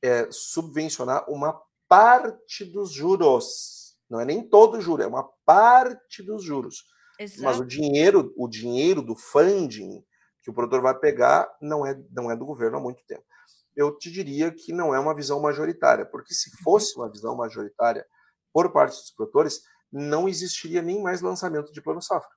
[0.02, 3.98] é subvencionar uma parte dos juros.
[4.10, 6.86] Não é nem todo o juro, é uma parte dos juros.
[7.20, 7.44] Exato.
[7.44, 10.04] Mas o dinheiro, o dinheiro do funding
[10.42, 13.24] que o produtor vai pegar não é, não é do governo há muito tempo.
[13.76, 18.06] Eu te diria que não é uma visão majoritária, porque se fosse uma visão majoritária
[18.52, 22.30] por parte dos produtores, não existiria nem mais lançamento de plano safra.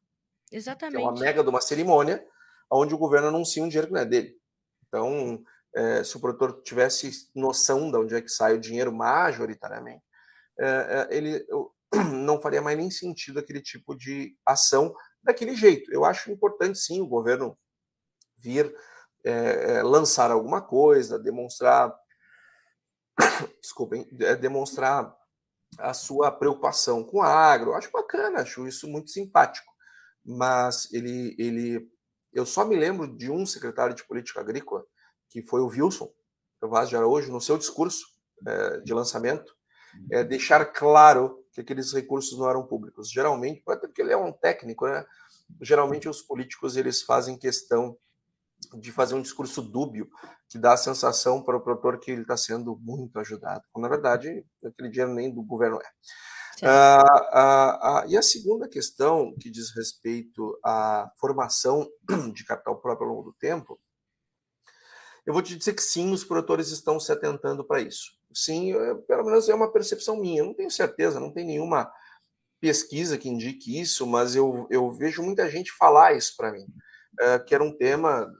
[0.52, 0.96] Exatamente.
[0.96, 2.24] é uma mega de uma cerimônia
[2.70, 4.36] onde o governo anuncia um dinheiro que não é dele.
[4.86, 5.42] Então,
[5.74, 10.02] é, se o produtor tivesse noção de onde é que sai o dinheiro majoritariamente,
[10.58, 10.66] é,
[11.10, 11.44] é, ele
[12.24, 15.92] não faria mais nem sentido aquele tipo de ação daquele jeito.
[15.92, 17.58] Eu acho importante, sim, o governo
[18.44, 18.74] vir
[19.24, 19.30] é,
[19.76, 21.94] é, lançar alguma coisa, demonstrar,
[23.60, 25.14] desculpem, é, demonstrar
[25.78, 27.74] a sua preocupação com o agro.
[27.74, 29.72] Acho bacana, acho isso muito simpático.
[30.24, 31.88] Mas ele, ele,
[32.32, 34.84] eu só me lembro de um secretário de política agrícola
[35.30, 36.12] que foi o Wilson
[36.68, 38.06] Vaz de Araújo, no seu discurso
[38.46, 39.54] é, de lançamento,
[40.10, 43.10] é, deixar claro que aqueles recursos não eram públicos.
[43.10, 45.04] Geralmente, até porque ele é um técnico, né?
[45.60, 47.96] Geralmente os políticos eles fazem questão
[48.78, 50.08] de fazer um discurso dúbio
[50.48, 53.88] que dá a sensação para o produtor que ele está sendo muito ajudado, quando na
[53.88, 55.88] verdade aquele dinheiro nem do governo é.
[56.62, 61.88] Ah, ah, ah, e a segunda questão, que diz respeito à formação
[62.32, 63.78] de capital próprio ao longo do tempo,
[65.26, 68.12] eu vou te dizer que sim, os produtores estão se atentando para isso.
[68.32, 70.40] Sim, é, pelo menos é uma percepção minha.
[70.40, 71.90] Eu não tenho certeza, não tem nenhuma
[72.60, 76.66] pesquisa que indique isso, mas eu, eu vejo muita gente falar isso para mim,
[77.20, 78.30] é, que era um tema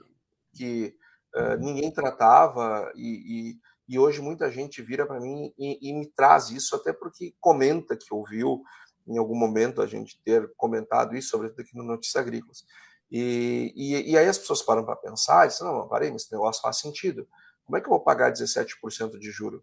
[0.54, 0.96] que
[1.34, 6.06] é, ninguém tratava e, e, e, hoje muita gente vira para mim e, e, me
[6.06, 8.62] traz isso, até porque comenta que ouviu
[9.06, 12.64] em algum momento a gente ter comentado isso, sobretudo aqui no Notícias Agrícolas.
[13.10, 16.78] E, aí as pessoas param para pensar e dizem, não, parei, mas esse negócio faz
[16.78, 17.28] sentido.
[17.64, 19.62] Como é que eu vou pagar 17% de juro?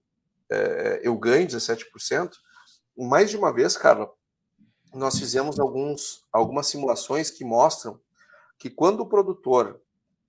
[0.49, 2.31] É, eu ganho 17%?
[2.97, 4.11] Mais de uma vez, Carla,
[4.93, 7.99] nós fizemos alguns, algumas simulações que mostram
[8.59, 9.81] que quando o produtor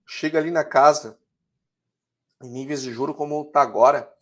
[0.07, 1.19] chega ali na casa,
[2.43, 4.13] em níveis de juro como está agora,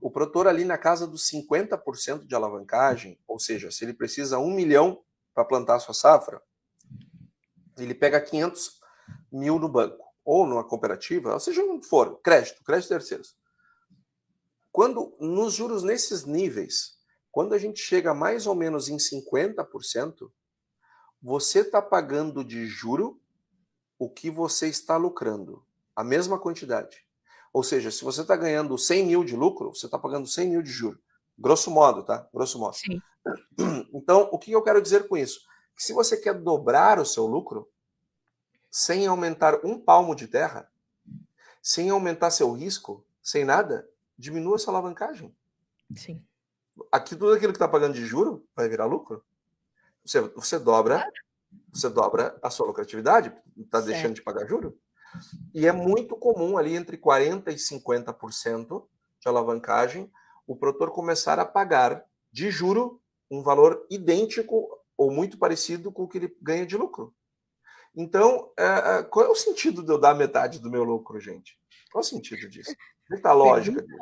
[0.00, 4.50] o produtor ali na casa dos 50% de alavancagem, ou seja, se ele precisa um
[4.50, 5.02] milhão
[5.34, 6.40] para plantar sua safra,
[7.76, 8.80] ele pega 500
[9.32, 13.36] mil no banco, ou numa cooperativa, ou seja onde for, crédito, crédito terceiros.
[14.70, 16.98] Quando, nos juros nesses níveis,
[17.30, 20.30] quando a gente chega mais ou menos em 50%,
[21.20, 23.20] você está pagando de juro
[23.98, 27.04] o que você está lucrando, a mesma quantidade.
[27.52, 30.62] Ou seja, se você está ganhando 100 mil de lucro, você está pagando 100 mil
[30.62, 30.98] de juro.
[31.38, 32.28] Grosso modo, tá?
[32.32, 32.76] Grosso modo.
[32.76, 33.00] Sim.
[33.92, 35.40] Então, o que eu quero dizer com isso?
[35.78, 37.70] que se você quer dobrar o seu lucro,
[38.68, 40.68] sem aumentar um palmo de terra,
[41.62, 45.32] sem aumentar seu risco, sem nada, diminua sua alavancagem.
[45.94, 46.20] Sim.
[46.90, 49.24] Aqui tudo aquilo que está pagando de juro vai virar lucro.
[50.04, 51.08] Você, você dobra.
[51.72, 54.78] Você dobra a sua lucratividade, está deixando de pagar juro.
[55.54, 58.86] E é muito comum ali entre 40 e 50%
[59.20, 60.10] de alavancagem
[60.46, 66.08] o produtor começar a pagar de juro um valor idêntico ou muito parecido com o
[66.08, 67.14] que ele ganha de lucro.
[67.94, 71.58] Então, é, é, qual é o sentido de eu dar metade do meu lucro, gente?
[71.92, 72.74] Qual é o sentido disso?
[73.10, 73.98] Onde está a lógica disso?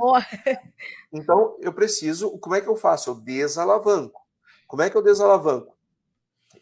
[1.12, 2.38] Então, eu preciso.
[2.38, 3.10] Como é que eu faço?
[3.10, 4.20] Eu desalavanco.
[4.66, 5.75] Como é que eu desalavanco?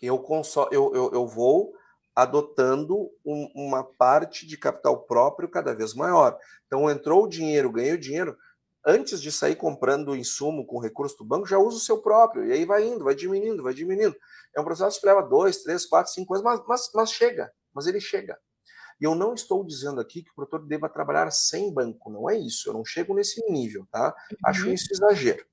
[0.05, 1.75] Eu, console, eu, eu, eu vou
[2.15, 6.39] adotando um, uma parte de capital próprio cada vez maior.
[6.67, 8.37] Então, entrou o dinheiro, ganhei o dinheiro,
[8.87, 12.47] antes de sair comprando o insumo com recurso do banco, já usa o seu próprio.
[12.47, 14.17] E aí vai indo, vai diminuindo, vai diminuindo.
[14.57, 17.51] É um processo que leva dois, três, quatro, cinco anos, mas, mas, mas chega.
[17.75, 18.39] Mas ele chega.
[19.01, 22.39] E eu não estou dizendo aqui que o produtor deva trabalhar sem banco, não é
[22.39, 22.69] isso.
[22.69, 24.15] Eu não chego nesse nível, tá?
[24.31, 24.37] Uhum.
[24.47, 25.45] Acho isso exagero.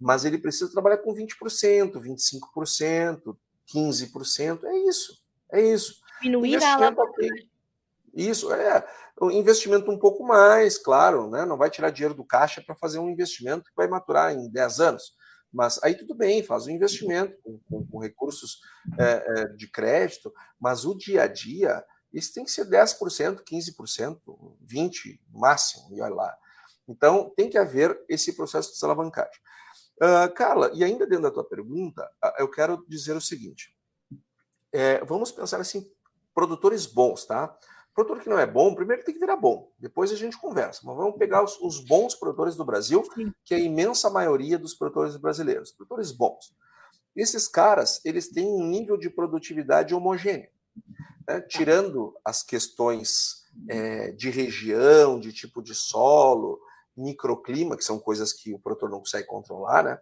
[0.00, 3.36] Mas ele precisa trabalhar com 20%, 25%,
[3.74, 4.64] 15%.
[4.64, 5.22] É isso.
[5.52, 6.00] É isso.
[6.20, 7.50] Diminuir a alavancagem.
[8.14, 8.86] Isso, é.
[9.20, 11.44] Um investimento um pouco mais, claro, né?
[11.44, 14.80] Não vai tirar dinheiro do caixa para fazer um investimento que vai maturar em 10
[14.80, 15.14] anos.
[15.52, 18.60] Mas aí tudo bem, faz um investimento com, com, com recursos
[18.98, 24.20] é, é, de crédito, mas o dia a dia Isso tem que ser 10%, 15%,
[24.66, 26.36] 20% no máximo, e olha lá.
[26.88, 29.40] Então, tem que haver esse processo de desalavancagem.
[30.02, 33.76] Uh, Carla, e ainda dentro da tua pergunta, uh, eu quero dizer o seguinte:
[34.72, 35.86] é, vamos pensar assim,
[36.34, 37.54] produtores bons, tá?
[37.94, 40.80] Produtor que não é bom, primeiro tem que virar bom, depois a gente conversa.
[40.84, 43.02] Mas vamos pegar os, os bons produtores do Brasil,
[43.44, 46.54] que é a imensa maioria dos produtores brasileiros, produtores bons.
[47.14, 50.48] Esses caras, eles têm um nível de produtividade homogêneo,
[51.28, 51.40] né?
[51.42, 56.60] tirando as questões é, de região, de tipo de solo,
[57.00, 60.00] microclima, que são coisas que o produtor não consegue controlar, né?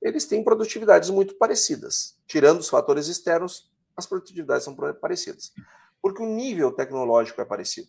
[0.00, 2.18] Eles têm produtividades muito parecidas.
[2.26, 5.52] Tirando os fatores externos, as produtividades são parecidas.
[6.02, 7.88] Porque o nível tecnológico é parecido.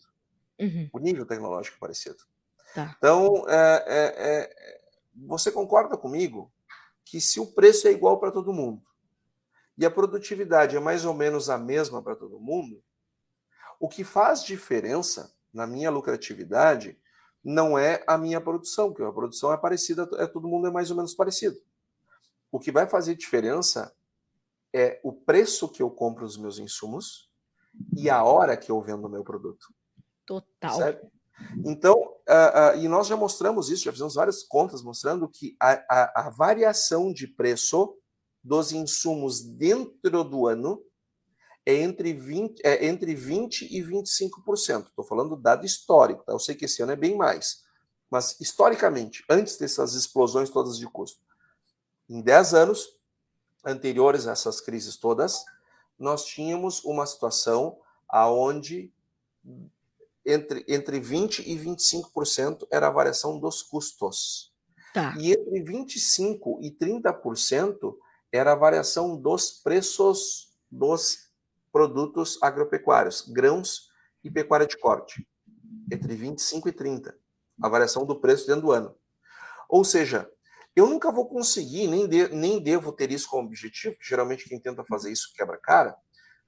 [0.60, 0.90] Uhum.
[0.94, 2.18] O nível tecnológico é parecido.
[2.74, 2.96] Tá.
[2.98, 4.82] Então, é, é, é,
[5.28, 6.52] você concorda comigo
[7.06, 8.82] que se o preço é igual para todo mundo
[9.78, 12.82] e a produtividade é mais ou menos a mesma para todo mundo,
[13.80, 16.98] o que faz diferença na minha lucratividade
[17.48, 20.92] não é a minha produção, porque a produção é parecida, é, todo mundo é mais
[20.92, 21.58] ou menos parecido.
[22.52, 23.96] O que vai fazer diferença
[24.74, 27.32] é o preço que eu compro os meus insumos
[27.96, 29.74] e a hora que eu vendo o meu produto.
[30.26, 30.76] Total.
[30.76, 31.10] Certo?
[31.66, 31.96] Então,
[32.28, 36.28] uh, uh, e nós já mostramos isso, já fizemos várias contas mostrando que a, a,
[36.28, 37.98] a variação de preço
[38.44, 40.84] dos insumos dentro do ano
[41.68, 44.88] é entre 20, é entre 20 e 25%.
[44.88, 46.32] Estou falando dado histórico, tá?
[46.32, 47.66] Eu sei que esse ano é bem mais.
[48.10, 51.20] Mas, historicamente, antes dessas explosões todas de custo,
[52.08, 52.88] em 10 anos
[53.66, 55.44] anteriores a essas crises todas,
[56.00, 57.78] nós tínhamos uma situação
[58.08, 58.90] aonde
[60.26, 64.54] entre, entre 20% e 25% era a variação dos custos.
[64.94, 65.14] Tá.
[65.18, 67.94] E entre 25% e 30%
[68.32, 71.27] era a variação dos preços dos
[71.78, 73.92] produtos agropecuários, grãos
[74.24, 75.28] e pecuária de corte,
[75.92, 77.16] entre 25 e 30,
[77.62, 78.96] a variação do preço dentro do ano.
[79.70, 80.28] Ou seja,
[80.76, 84.84] eu nunca vou conseguir, nem, de, nem devo ter isso como objetivo, geralmente quem tenta
[84.86, 85.96] fazer isso quebra cara,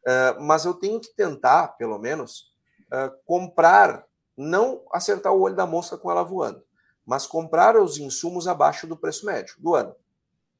[0.07, 2.51] uh, mas eu tenho que tentar, pelo menos,
[2.87, 6.63] uh, comprar, não acertar o olho da mosca com ela voando,
[7.05, 9.95] mas comprar os insumos abaixo do preço médio do ano.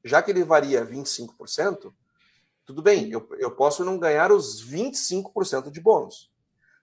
[0.05, 1.91] Já que ele varia 25%,
[2.69, 6.31] tudo bem, eu, eu posso não ganhar os 25% de bônus.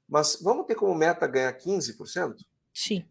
[0.09, 2.45] Mas vamos ter como meta ganhar 15%?
[2.75, 3.07] Sim.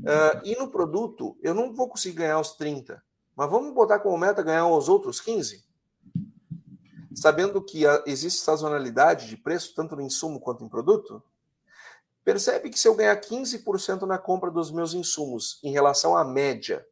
[0.00, 3.00] Uh, e no produto, eu não vou conseguir ganhar os 30%,
[3.34, 5.64] mas vamos botar como meta ganhar os outros 15%?
[7.14, 11.22] Sabendo que a, existe sazonalidade de preço, tanto no insumo quanto em produto?
[12.22, 16.86] Percebe que se eu ganhar 15% na compra dos meus insumos em relação à média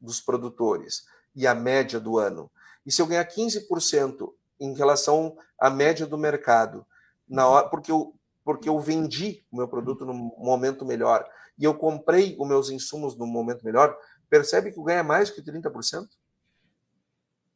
[0.00, 2.48] dos produtores e à média do ano,
[2.86, 6.86] e se eu ganhar 15% em relação à média do mercado,
[7.28, 8.14] na hora, porque eu,
[8.44, 13.16] porque eu vendi o meu produto num momento melhor e eu comprei os meus insumos
[13.16, 13.96] num momento melhor,
[14.28, 16.08] percebe que ganha mais que 30%?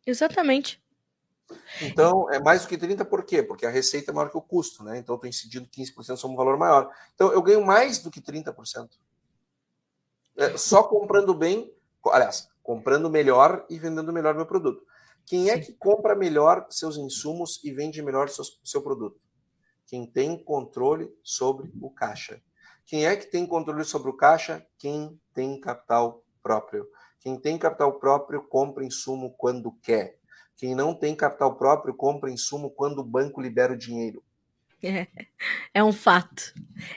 [0.07, 0.83] Exatamente.
[1.81, 3.43] Então, é mais do que 30% por quê?
[3.43, 4.99] Porque a receita é maior que o custo, né?
[4.99, 6.91] Então, eu estou incidindo 15% sobre um valor maior.
[7.15, 8.91] Então, eu ganho mais do que 30%.
[10.37, 11.73] É, só comprando bem,
[12.07, 14.87] aliás, comprando melhor e vendendo melhor meu produto.
[15.29, 19.21] Quem é que compra melhor seus insumos e vende melhor seu, seu produto?
[19.87, 22.41] Quem tem controle sobre o caixa.
[22.87, 24.67] Quem é que tem controle sobre o caixa?
[24.79, 26.89] Quem tem capital próprio.
[27.21, 30.17] Quem tem capital próprio compra insumo quando quer.
[30.57, 34.25] Quem não tem capital próprio compra insumo quando o banco libera o dinheiro.
[34.83, 35.07] É,
[35.75, 36.55] é um fato.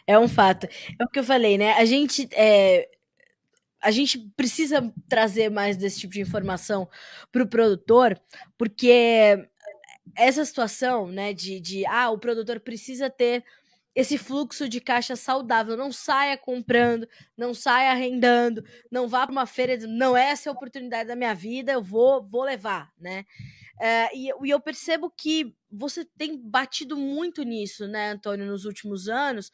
[0.08, 0.68] É um fato.
[0.98, 1.74] É o que eu falei, né?
[1.74, 2.90] A gente é,
[3.82, 6.88] a gente precisa trazer mais desse tipo de informação
[7.32, 8.20] para o produtor,
[8.58, 9.48] porque
[10.16, 13.44] essa situação, né, de, de ah, o produtor precisa ter
[13.94, 19.46] esse fluxo de caixa saudável, não saia comprando, não saia arrendando, não vá para uma
[19.46, 23.26] feira não, essa é a oportunidade da minha vida, eu vou, vou levar, né?
[23.82, 29.10] É, e, e, eu percebo que você tem batido muito nisso, né, Antônio, nos últimos
[29.10, 29.52] anos,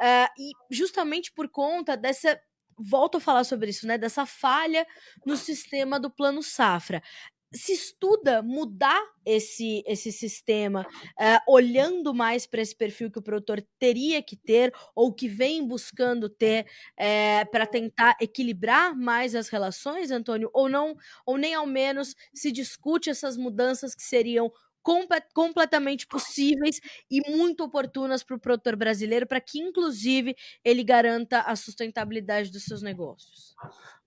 [0.00, 2.38] é, e justamente por conta dessa
[2.78, 3.98] volto a falar sobre isso, né?
[3.98, 4.86] Dessa falha
[5.24, 7.02] no sistema do plano safra.
[7.50, 13.66] Se estuda mudar esse, esse sistema, uh, olhando mais para esse perfil que o produtor
[13.78, 16.66] teria que ter, ou que vem buscando ter, uh,
[16.98, 20.50] eh, para tentar equilibrar mais as relações, Antônio?
[20.52, 24.52] Ou não, ou nem ao menos se discute essas mudanças que seriam
[24.82, 31.54] completamente possíveis e muito oportunas para o produtor brasileiro, para que, inclusive, ele garanta a
[31.56, 33.54] sustentabilidade dos seus negócios.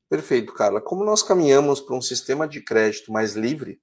[0.10, 0.82] Perfeito, Carla.
[0.82, 3.80] Como nós caminhamos para um sistema de crédito mais livre,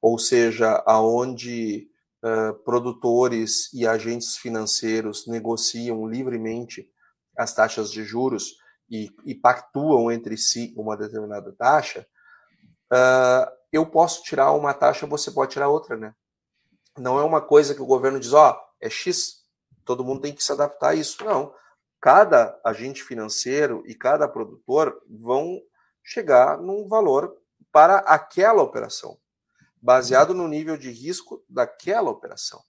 [0.00, 1.88] ou seja, aonde
[2.22, 6.88] uh, produtores e agentes financeiros negociam livremente
[7.36, 8.56] as taxas de juros
[8.90, 12.06] e, e pactuam entre si uma determinada taxa,
[13.76, 16.14] eu posso tirar uma taxa, você pode tirar outra, né?
[16.96, 19.44] Não é uma coisa que o governo diz, ó, é X,
[19.84, 21.24] todo mundo tem que se adaptar a isso.
[21.24, 21.54] Não.
[22.00, 25.60] Cada agente financeiro e cada produtor vão
[26.02, 27.36] chegar num valor
[27.72, 29.18] para aquela operação,
[29.80, 32.62] baseado no nível de risco daquela operação.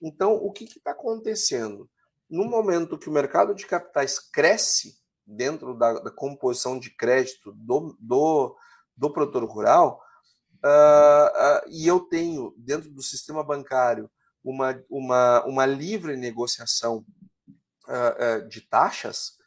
[0.00, 1.90] Então, o que está acontecendo?
[2.28, 7.96] No momento que o mercado de capitais cresce dentro da, da composição de crédito do,
[7.98, 8.56] do,
[8.96, 10.02] do produtor rural,
[10.64, 14.10] uh, uh, e eu tenho dentro do sistema bancário
[14.42, 17.04] uma, uma, uma livre negociação
[17.86, 19.38] uh, de taxas,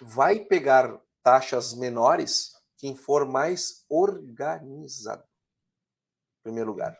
[0.00, 6.98] vai pegar taxas menores quem for mais organizado, em primeiro lugar.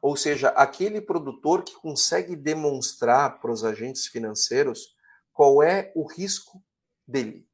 [0.00, 4.96] Ou seja, aquele produtor que consegue demonstrar para os agentes financeiros
[5.32, 6.60] qual é o risco
[7.06, 7.46] dele.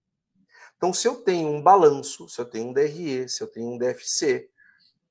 [0.78, 3.76] Então, se eu tenho um balanço, se eu tenho um DRE, se eu tenho um
[3.76, 4.48] DFC,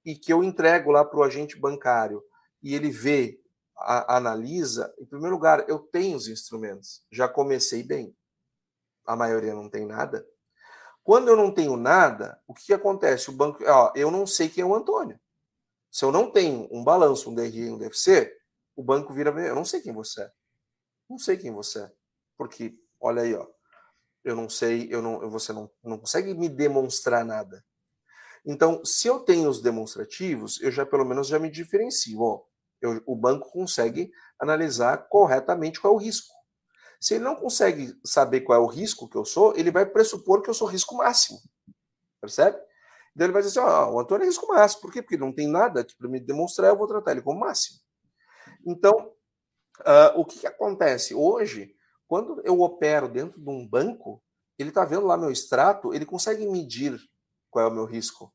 [0.08, 2.24] e que eu entrego lá para o agente bancário
[2.64, 3.38] e ele vê,
[3.76, 8.16] a, analisa, em primeiro lugar, eu tenho os instrumentos, já comecei bem.
[9.06, 10.26] A maioria não tem nada.
[11.04, 13.30] Quando eu não tenho nada, o que, que acontece?
[13.30, 15.20] O banco, ó, eu não sei quem é o Antônio.
[15.92, 18.34] Se eu não tenho um balanço, um DRE um DFC,
[18.78, 20.32] o banco vira, eu não sei quem você é.
[21.10, 21.92] Não sei quem você é.
[22.38, 23.46] Porque, olha aí, ó,
[24.24, 27.62] eu não sei, eu não, você não, não consegue me demonstrar nada.
[28.48, 32.22] Então, se eu tenho os demonstrativos, eu já pelo menos já me diferencio.
[32.22, 32.44] Ó,
[32.82, 36.34] eu, o banco consegue analisar corretamente qual é o risco.
[37.00, 40.42] Se ele não consegue saber qual é o risco que eu sou, ele vai pressupor
[40.42, 41.38] que eu sou risco máximo.
[42.22, 42.58] Percebe?
[43.14, 44.82] Então ele vai dizer assim: ó, o Antônio é risco máximo.
[44.82, 45.02] Por quê?
[45.02, 47.80] Porque não tem nada aqui para me demonstrar, eu vou tratar ele como máximo.
[48.66, 49.12] Então,
[49.82, 51.14] uh, o que, que acontece?
[51.14, 51.76] Hoje,
[52.08, 54.24] quando eu opero dentro de um banco,
[54.58, 56.98] ele está vendo lá meu extrato, ele consegue medir
[57.52, 58.34] qual é o meu risco.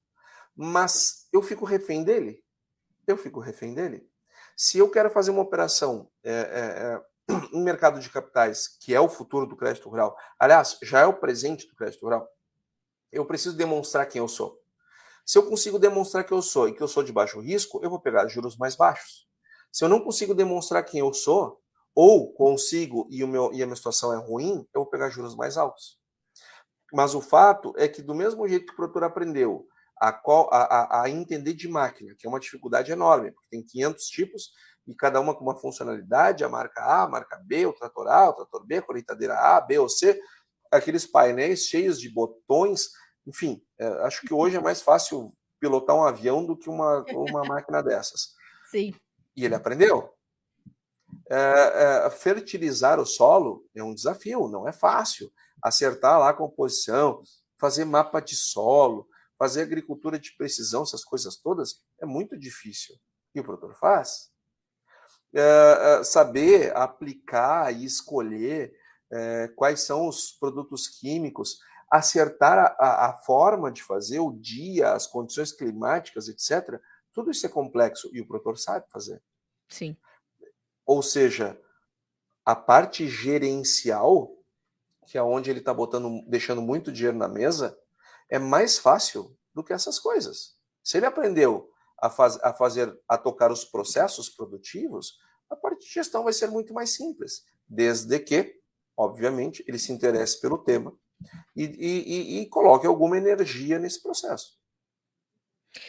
[0.56, 2.42] Mas eu fico refém dele.
[3.06, 4.08] Eu fico refém dele.
[4.56, 9.08] Se eu quero fazer uma operação é, é, é mercado de capitais, que é o
[9.08, 12.28] futuro do crédito rural, aliás, já é o presente do crédito rural,
[13.10, 14.58] eu preciso demonstrar quem eu sou.
[15.24, 17.90] Se eu consigo demonstrar que eu sou e que eu sou de baixo risco, eu
[17.90, 19.26] vou pegar juros mais baixos.
[19.70, 21.60] Se eu não consigo demonstrar quem eu sou,
[21.94, 25.34] ou consigo e, o meu, e a minha situação é ruim, eu vou pegar juros
[25.34, 25.98] mais altos.
[26.92, 29.66] Mas o fato é que, do mesmo jeito que o produtor aprendeu
[30.02, 34.50] a, a, a entender de máquina, que é uma dificuldade enorme, porque tem 500 tipos,
[34.86, 38.30] e cada uma com uma funcionalidade, a marca A, a marca B, o trator A,
[38.30, 40.20] o trator B, a colheitadeira A, B ou C,
[40.72, 42.88] aqueles painéis cheios de botões,
[43.26, 47.44] enfim, é, acho que hoje é mais fácil pilotar um avião do que uma, uma
[47.46, 48.34] máquina dessas.
[48.70, 48.92] Sim.
[49.36, 50.12] E ele aprendeu.
[51.30, 55.30] É, é, fertilizar o solo é um desafio, não é fácil.
[55.62, 57.22] Acertar lá a composição,
[57.60, 59.06] fazer mapa de solo,
[59.42, 62.94] fazer agricultura de precisão, essas coisas todas, é muito difícil.
[63.34, 64.30] E o produtor faz
[65.34, 68.72] é, saber aplicar e escolher
[69.10, 71.58] é, quais são os produtos químicos,
[71.90, 76.80] acertar a, a, forma de fazer, o dia, as condições climáticas, etc.
[77.12, 79.20] Tudo isso é complexo e o produtor sabe fazer.
[79.68, 79.96] Sim.
[80.86, 81.60] Ou seja,
[82.44, 84.36] a parte gerencial,
[85.08, 87.76] que é onde ele está botando, deixando muito dinheiro na mesa,
[88.32, 90.56] é mais fácil do que essas coisas.
[90.82, 91.70] Se ele aprendeu
[92.00, 95.18] a, faz, a fazer, a tocar os processos produtivos,
[95.50, 98.54] a parte de gestão vai ser muito mais simples, desde que,
[98.96, 100.96] obviamente, ele se interesse pelo tema
[101.54, 104.58] e, e, e coloque alguma energia nesse processo.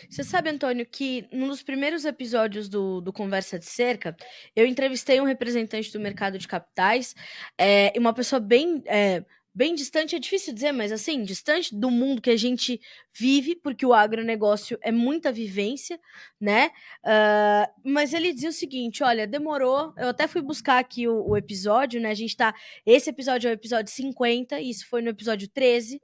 [0.10, 4.16] Você sabe, Antônio, que num dos primeiros episódios do, do Conversa de Cerca,
[4.54, 7.16] eu entrevistei um representante do mercado de capitais,
[7.58, 9.24] é, uma pessoa bem é,
[9.54, 12.82] bem distante, é difícil dizer, mas assim, distante do mundo que a gente
[13.18, 16.00] vive, porque o agronegócio é muita vivência,
[16.42, 16.72] né?
[17.04, 19.94] Uh, mas ele dizia o seguinte: olha, demorou.
[19.98, 22.10] Eu até fui buscar aqui o, o, episódio, né?
[22.10, 22.54] A gente tá.
[22.86, 25.96] Esse episódio é o episódio 50, e isso foi no episódio 13.
[25.96, 26.00] Uh,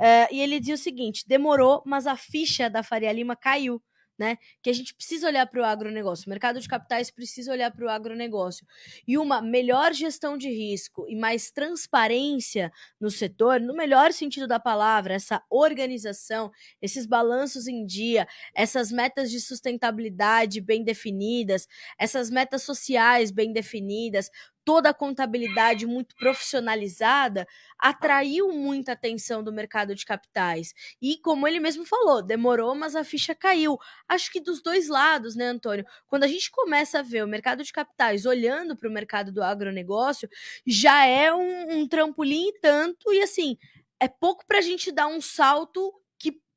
[0.00, 3.82] ah, e ele dizia o seguinte: demorou, mas a ficha da Faria Lima caiu
[4.18, 4.38] né?
[4.62, 6.26] Que a gente precisa olhar para o agronegócio.
[6.26, 8.66] O mercado de capitais precisa olhar para o agronegócio.
[9.06, 14.60] E uma melhor gestão de risco e mais transparência no setor, no melhor sentido da
[14.60, 16.50] palavra, essa organização,
[16.80, 21.66] esses balanços em dia, essas metas de sustentabilidade bem definidas,
[21.98, 24.30] essas metas sociais bem definidas,
[24.64, 27.46] toda a contabilidade muito profissionalizada,
[27.78, 30.72] atraiu muita atenção do mercado de capitais.
[31.00, 33.78] E como ele mesmo falou, demorou, mas a ficha caiu.
[34.08, 35.84] Acho que dos dois lados, né, Antônio?
[36.06, 39.42] Quando a gente começa a ver o mercado de capitais olhando para o mercado do
[39.42, 40.28] agronegócio,
[40.66, 43.58] já é um, um trampolim e tanto, e assim,
[44.00, 45.92] é pouco para a gente dar um salto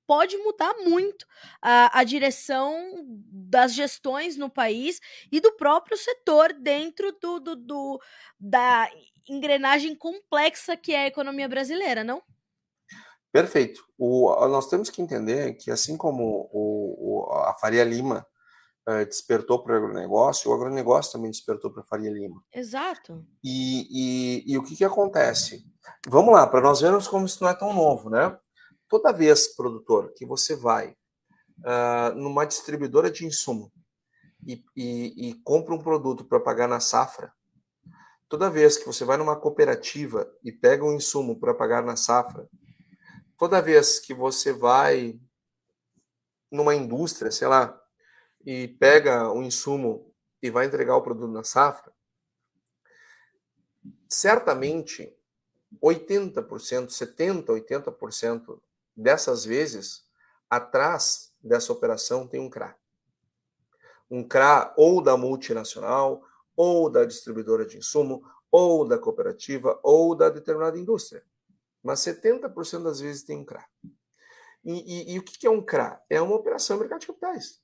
[0.07, 1.27] pode mudar muito
[1.61, 4.99] a, a direção das gestões no país
[5.31, 8.01] e do próprio setor dentro do, do, do,
[8.39, 8.89] da
[9.27, 12.23] engrenagem complexa que é a economia brasileira, não?
[13.31, 13.85] Perfeito.
[13.97, 18.25] O, nós temos que entender que, assim como o, o, a Faria Lima
[18.87, 22.41] uh, despertou para o agronegócio, o agronegócio também despertou para a Faria Lima.
[22.53, 23.25] Exato.
[23.43, 25.65] E, e, e o que, que acontece?
[26.07, 28.35] Vamos lá, para nós vermos como isso não é tão novo, né?
[28.89, 30.95] Toda vez, produtor, que você vai
[31.59, 33.71] uh, numa distribuidora de insumo
[34.45, 37.33] e, e, e compra um produto para pagar na safra,
[38.29, 42.47] toda vez que você vai numa cooperativa e pega um insumo para pagar na safra,
[43.38, 45.19] toda vez que você vai
[46.51, 47.77] numa indústria, sei lá,
[48.45, 51.91] e pega um insumo e vai entregar o produto na safra,
[54.07, 55.13] certamente
[55.83, 58.61] 80%, 70%, 80%
[58.97, 60.03] dessas vezes,
[60.49, 62.75] atrás dessa operação tem um CRA.
[64.09, 66.23] Um CRA ou da multinacional,
[66.55, 71.23] ou da distribuidora de insumo, ou da cooperativa, ou da determinada indústria.
[71.83, 73.63] Mas 70% das vezes tem um CRA.
[74.65, 76.01] E, e, e, o que é um CRA?
[76.09, 77.61] É uma operação em mercado de capitais,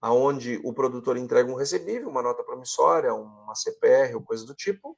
[0.00, 4.96] aonde o produtor entrega um recebível, uma nota promissória, uma CPR ou coisa do tipo,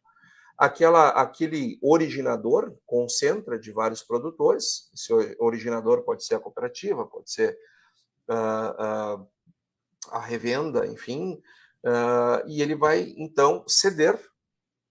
[0.60, 4.90] aquela, aquele originador concentra de vários produtores.
[4.92, 7.58] Esse originador pode ser a cooperativa, pode ser
[8.28, 9.28] uh, uh,
[10.10, 11.40] a revenda, enfim,
[11.82, 14.20] uh, e ele vai então ceder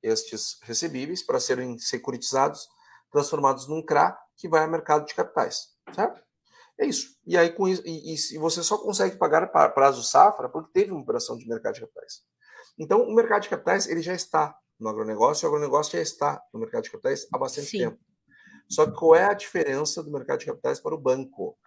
[0.02, 2.68] estes recebíveis para serem securitizados,
[3.12, 6.20] transformados num CRA que vai ao mercado de capitais, certo?
[6.80, 7.16] É isso.
[7.28, 11.02] E aí com isso, e, e você só consegue pagar prazo safra porque teve uma
[11.02, 12.24] operação de mercado de capitais.
[12.76, 16.60] Então, o mercado de capitais ele já está no agronegócio, o agronegócio já está no
[16.60, 17.78] mercado de capitais há bastante Sim.
[17.80, 18.00] tempo.
[18.68, 21.58] Só que qual é a diferença do mercado de capitais para o banco?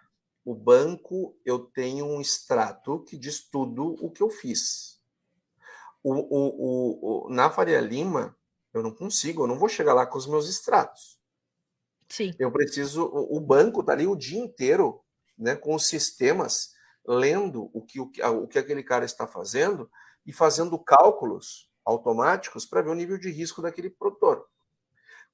[0.43, 4.99] O banco, eu tenho um extrato que diz tudo o que eu fiz.
[6.03, 8.35] O, o, o, na Faria Lima,
[8.73, 11.19] eu não consigo, eu não vou chegar lá com os meus extratos.
[12.09, 12.33] Sim.
[12.37, 15.01] Eu preciso, o, banco está ali o dia inteiro,
[15.37, 16.73] né, com os sistemas,
[17.05, 18.11] lendo o que, o,
[18.43, 19.89] o que aquele cara está fazendo
[20.25, 24.45] e fazendo cálculos automáticos para ver o nível de risco daquele produtor.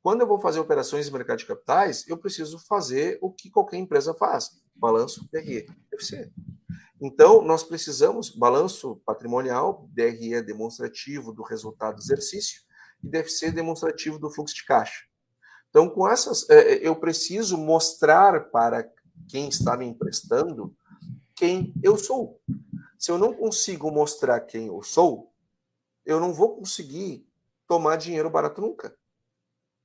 [0.01, 3.77] Quando eu vou fazer operações em mercado de capitais, eu preciso fazer o que qualquer
[3.77, 6.31] empresa faz: balanço, DRE, FC.
[7.01, 12.61] Então, nós precisamos balanço patrimonial, DRE é demonstrativo do resultado do exercício
[13.03, 15.05] e DFC demonstrativo do fluxo de caixa.
[15.69, 18.89] Então, com essas, é, é, eu preciso mostrar para
[19.29, 20.75] quem está me emprestando
[21.35, 22.41] quem eu sou.
[22.97, 25.28] Se eu não consigo mostrar quem eu sou,
[26.05, 27.27] eu não vou conseguir
[27.67, 28.95] tomar dinheiro barato nunca.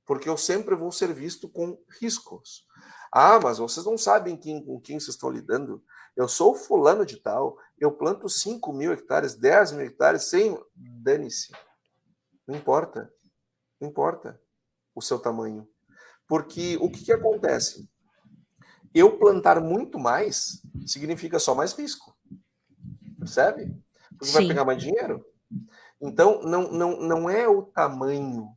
[0.05, 2.65] Porque eu sempre vou ser visto com riscos.
[3.11, 5.83] Ah, mas vocês não sabem quem, com quem vocês estão lidando.
[6.15, 10.59] Eu sou fulano de tal, eu planto 5 mil hectares, 10 mil hectares, 100.
[10.75, 11.51] Dane-se.
[12.47, 13.11] Não importa.
[13.79, 14.39] Não importa
[14.93, 15.67] o seu tamanho.
[16.27, 17.89] Porque o que, que acontece?
[18.93, 22.17] Eu plantar muito mais significa só mais risco.
[23.19, 23.75] Percebe?
[24.09, 24.33] Porque Sim.
[24.33, 25.25] vai pegar mais dinheiro.
[26.01, 28.55] Então, não, não, não é o tamanho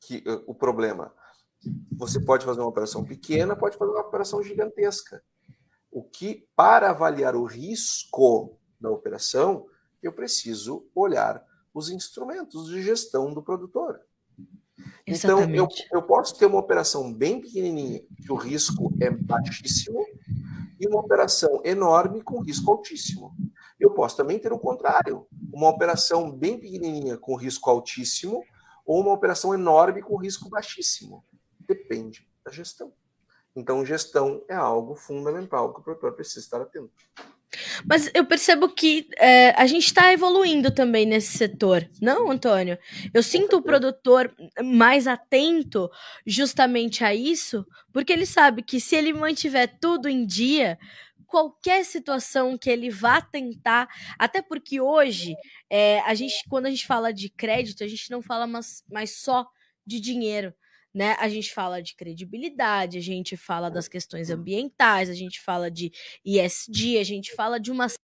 [0.00, 1.12] que eh, o problema.
[1.96, 5.22] Você pode fazer uma operação pequena, pode fazer uma operação gigantesca.
[5.90, 9.66] O que, para avaliar o risco da operação,
[10.02, 14.00] eu preciso olhar os instrumentos de gestão do produtor.
[15.06, 20.04] Então, eu, eu posso ter uma operação bem pequenininha, que o risco é baixíssimo,
[20.82, 23.36] e uma operação enorme com risco altíssimo.
[23.78, 28.42] Eu posso também ter o contrário, uma operação bem pequenininha com risco altíssimo
[28.84, 31.24] ou uma operação enorme com risco baixíssimo.
[31.60, 32.92] Depende da gestão.
[33.54, 36.90] Então, gestão é algo fundamental que o produtor precisa estar atento.
[37.84, 42.78] Mas eu percebo que é, a gente está evoluindo também nesse setor, não, Antônio?
[43.12, 45.90] Eu sinto o produtor mais atento
[46.26, 50.78] justamente a isso, porque ele sabe que se ele mantiver tudo em dia,
[51.26, 53.88] qualquer situação que ele vá tentar,
[54.18, 55.34] até porque hoje
[55.70, 59.16] é, a gente, quando a gente fala de crédito, a gente não fala mais, mais
[59.16, 59.46] só
[59.86, 60.54] de dinheiro.
[60.94, 61.16] Né?
[61.18, 65.90] A gente fala de credibilidade, a gente fala das questões ambientais, a gente fala de
[66.24, 67.88] ISD, a gente fala de uma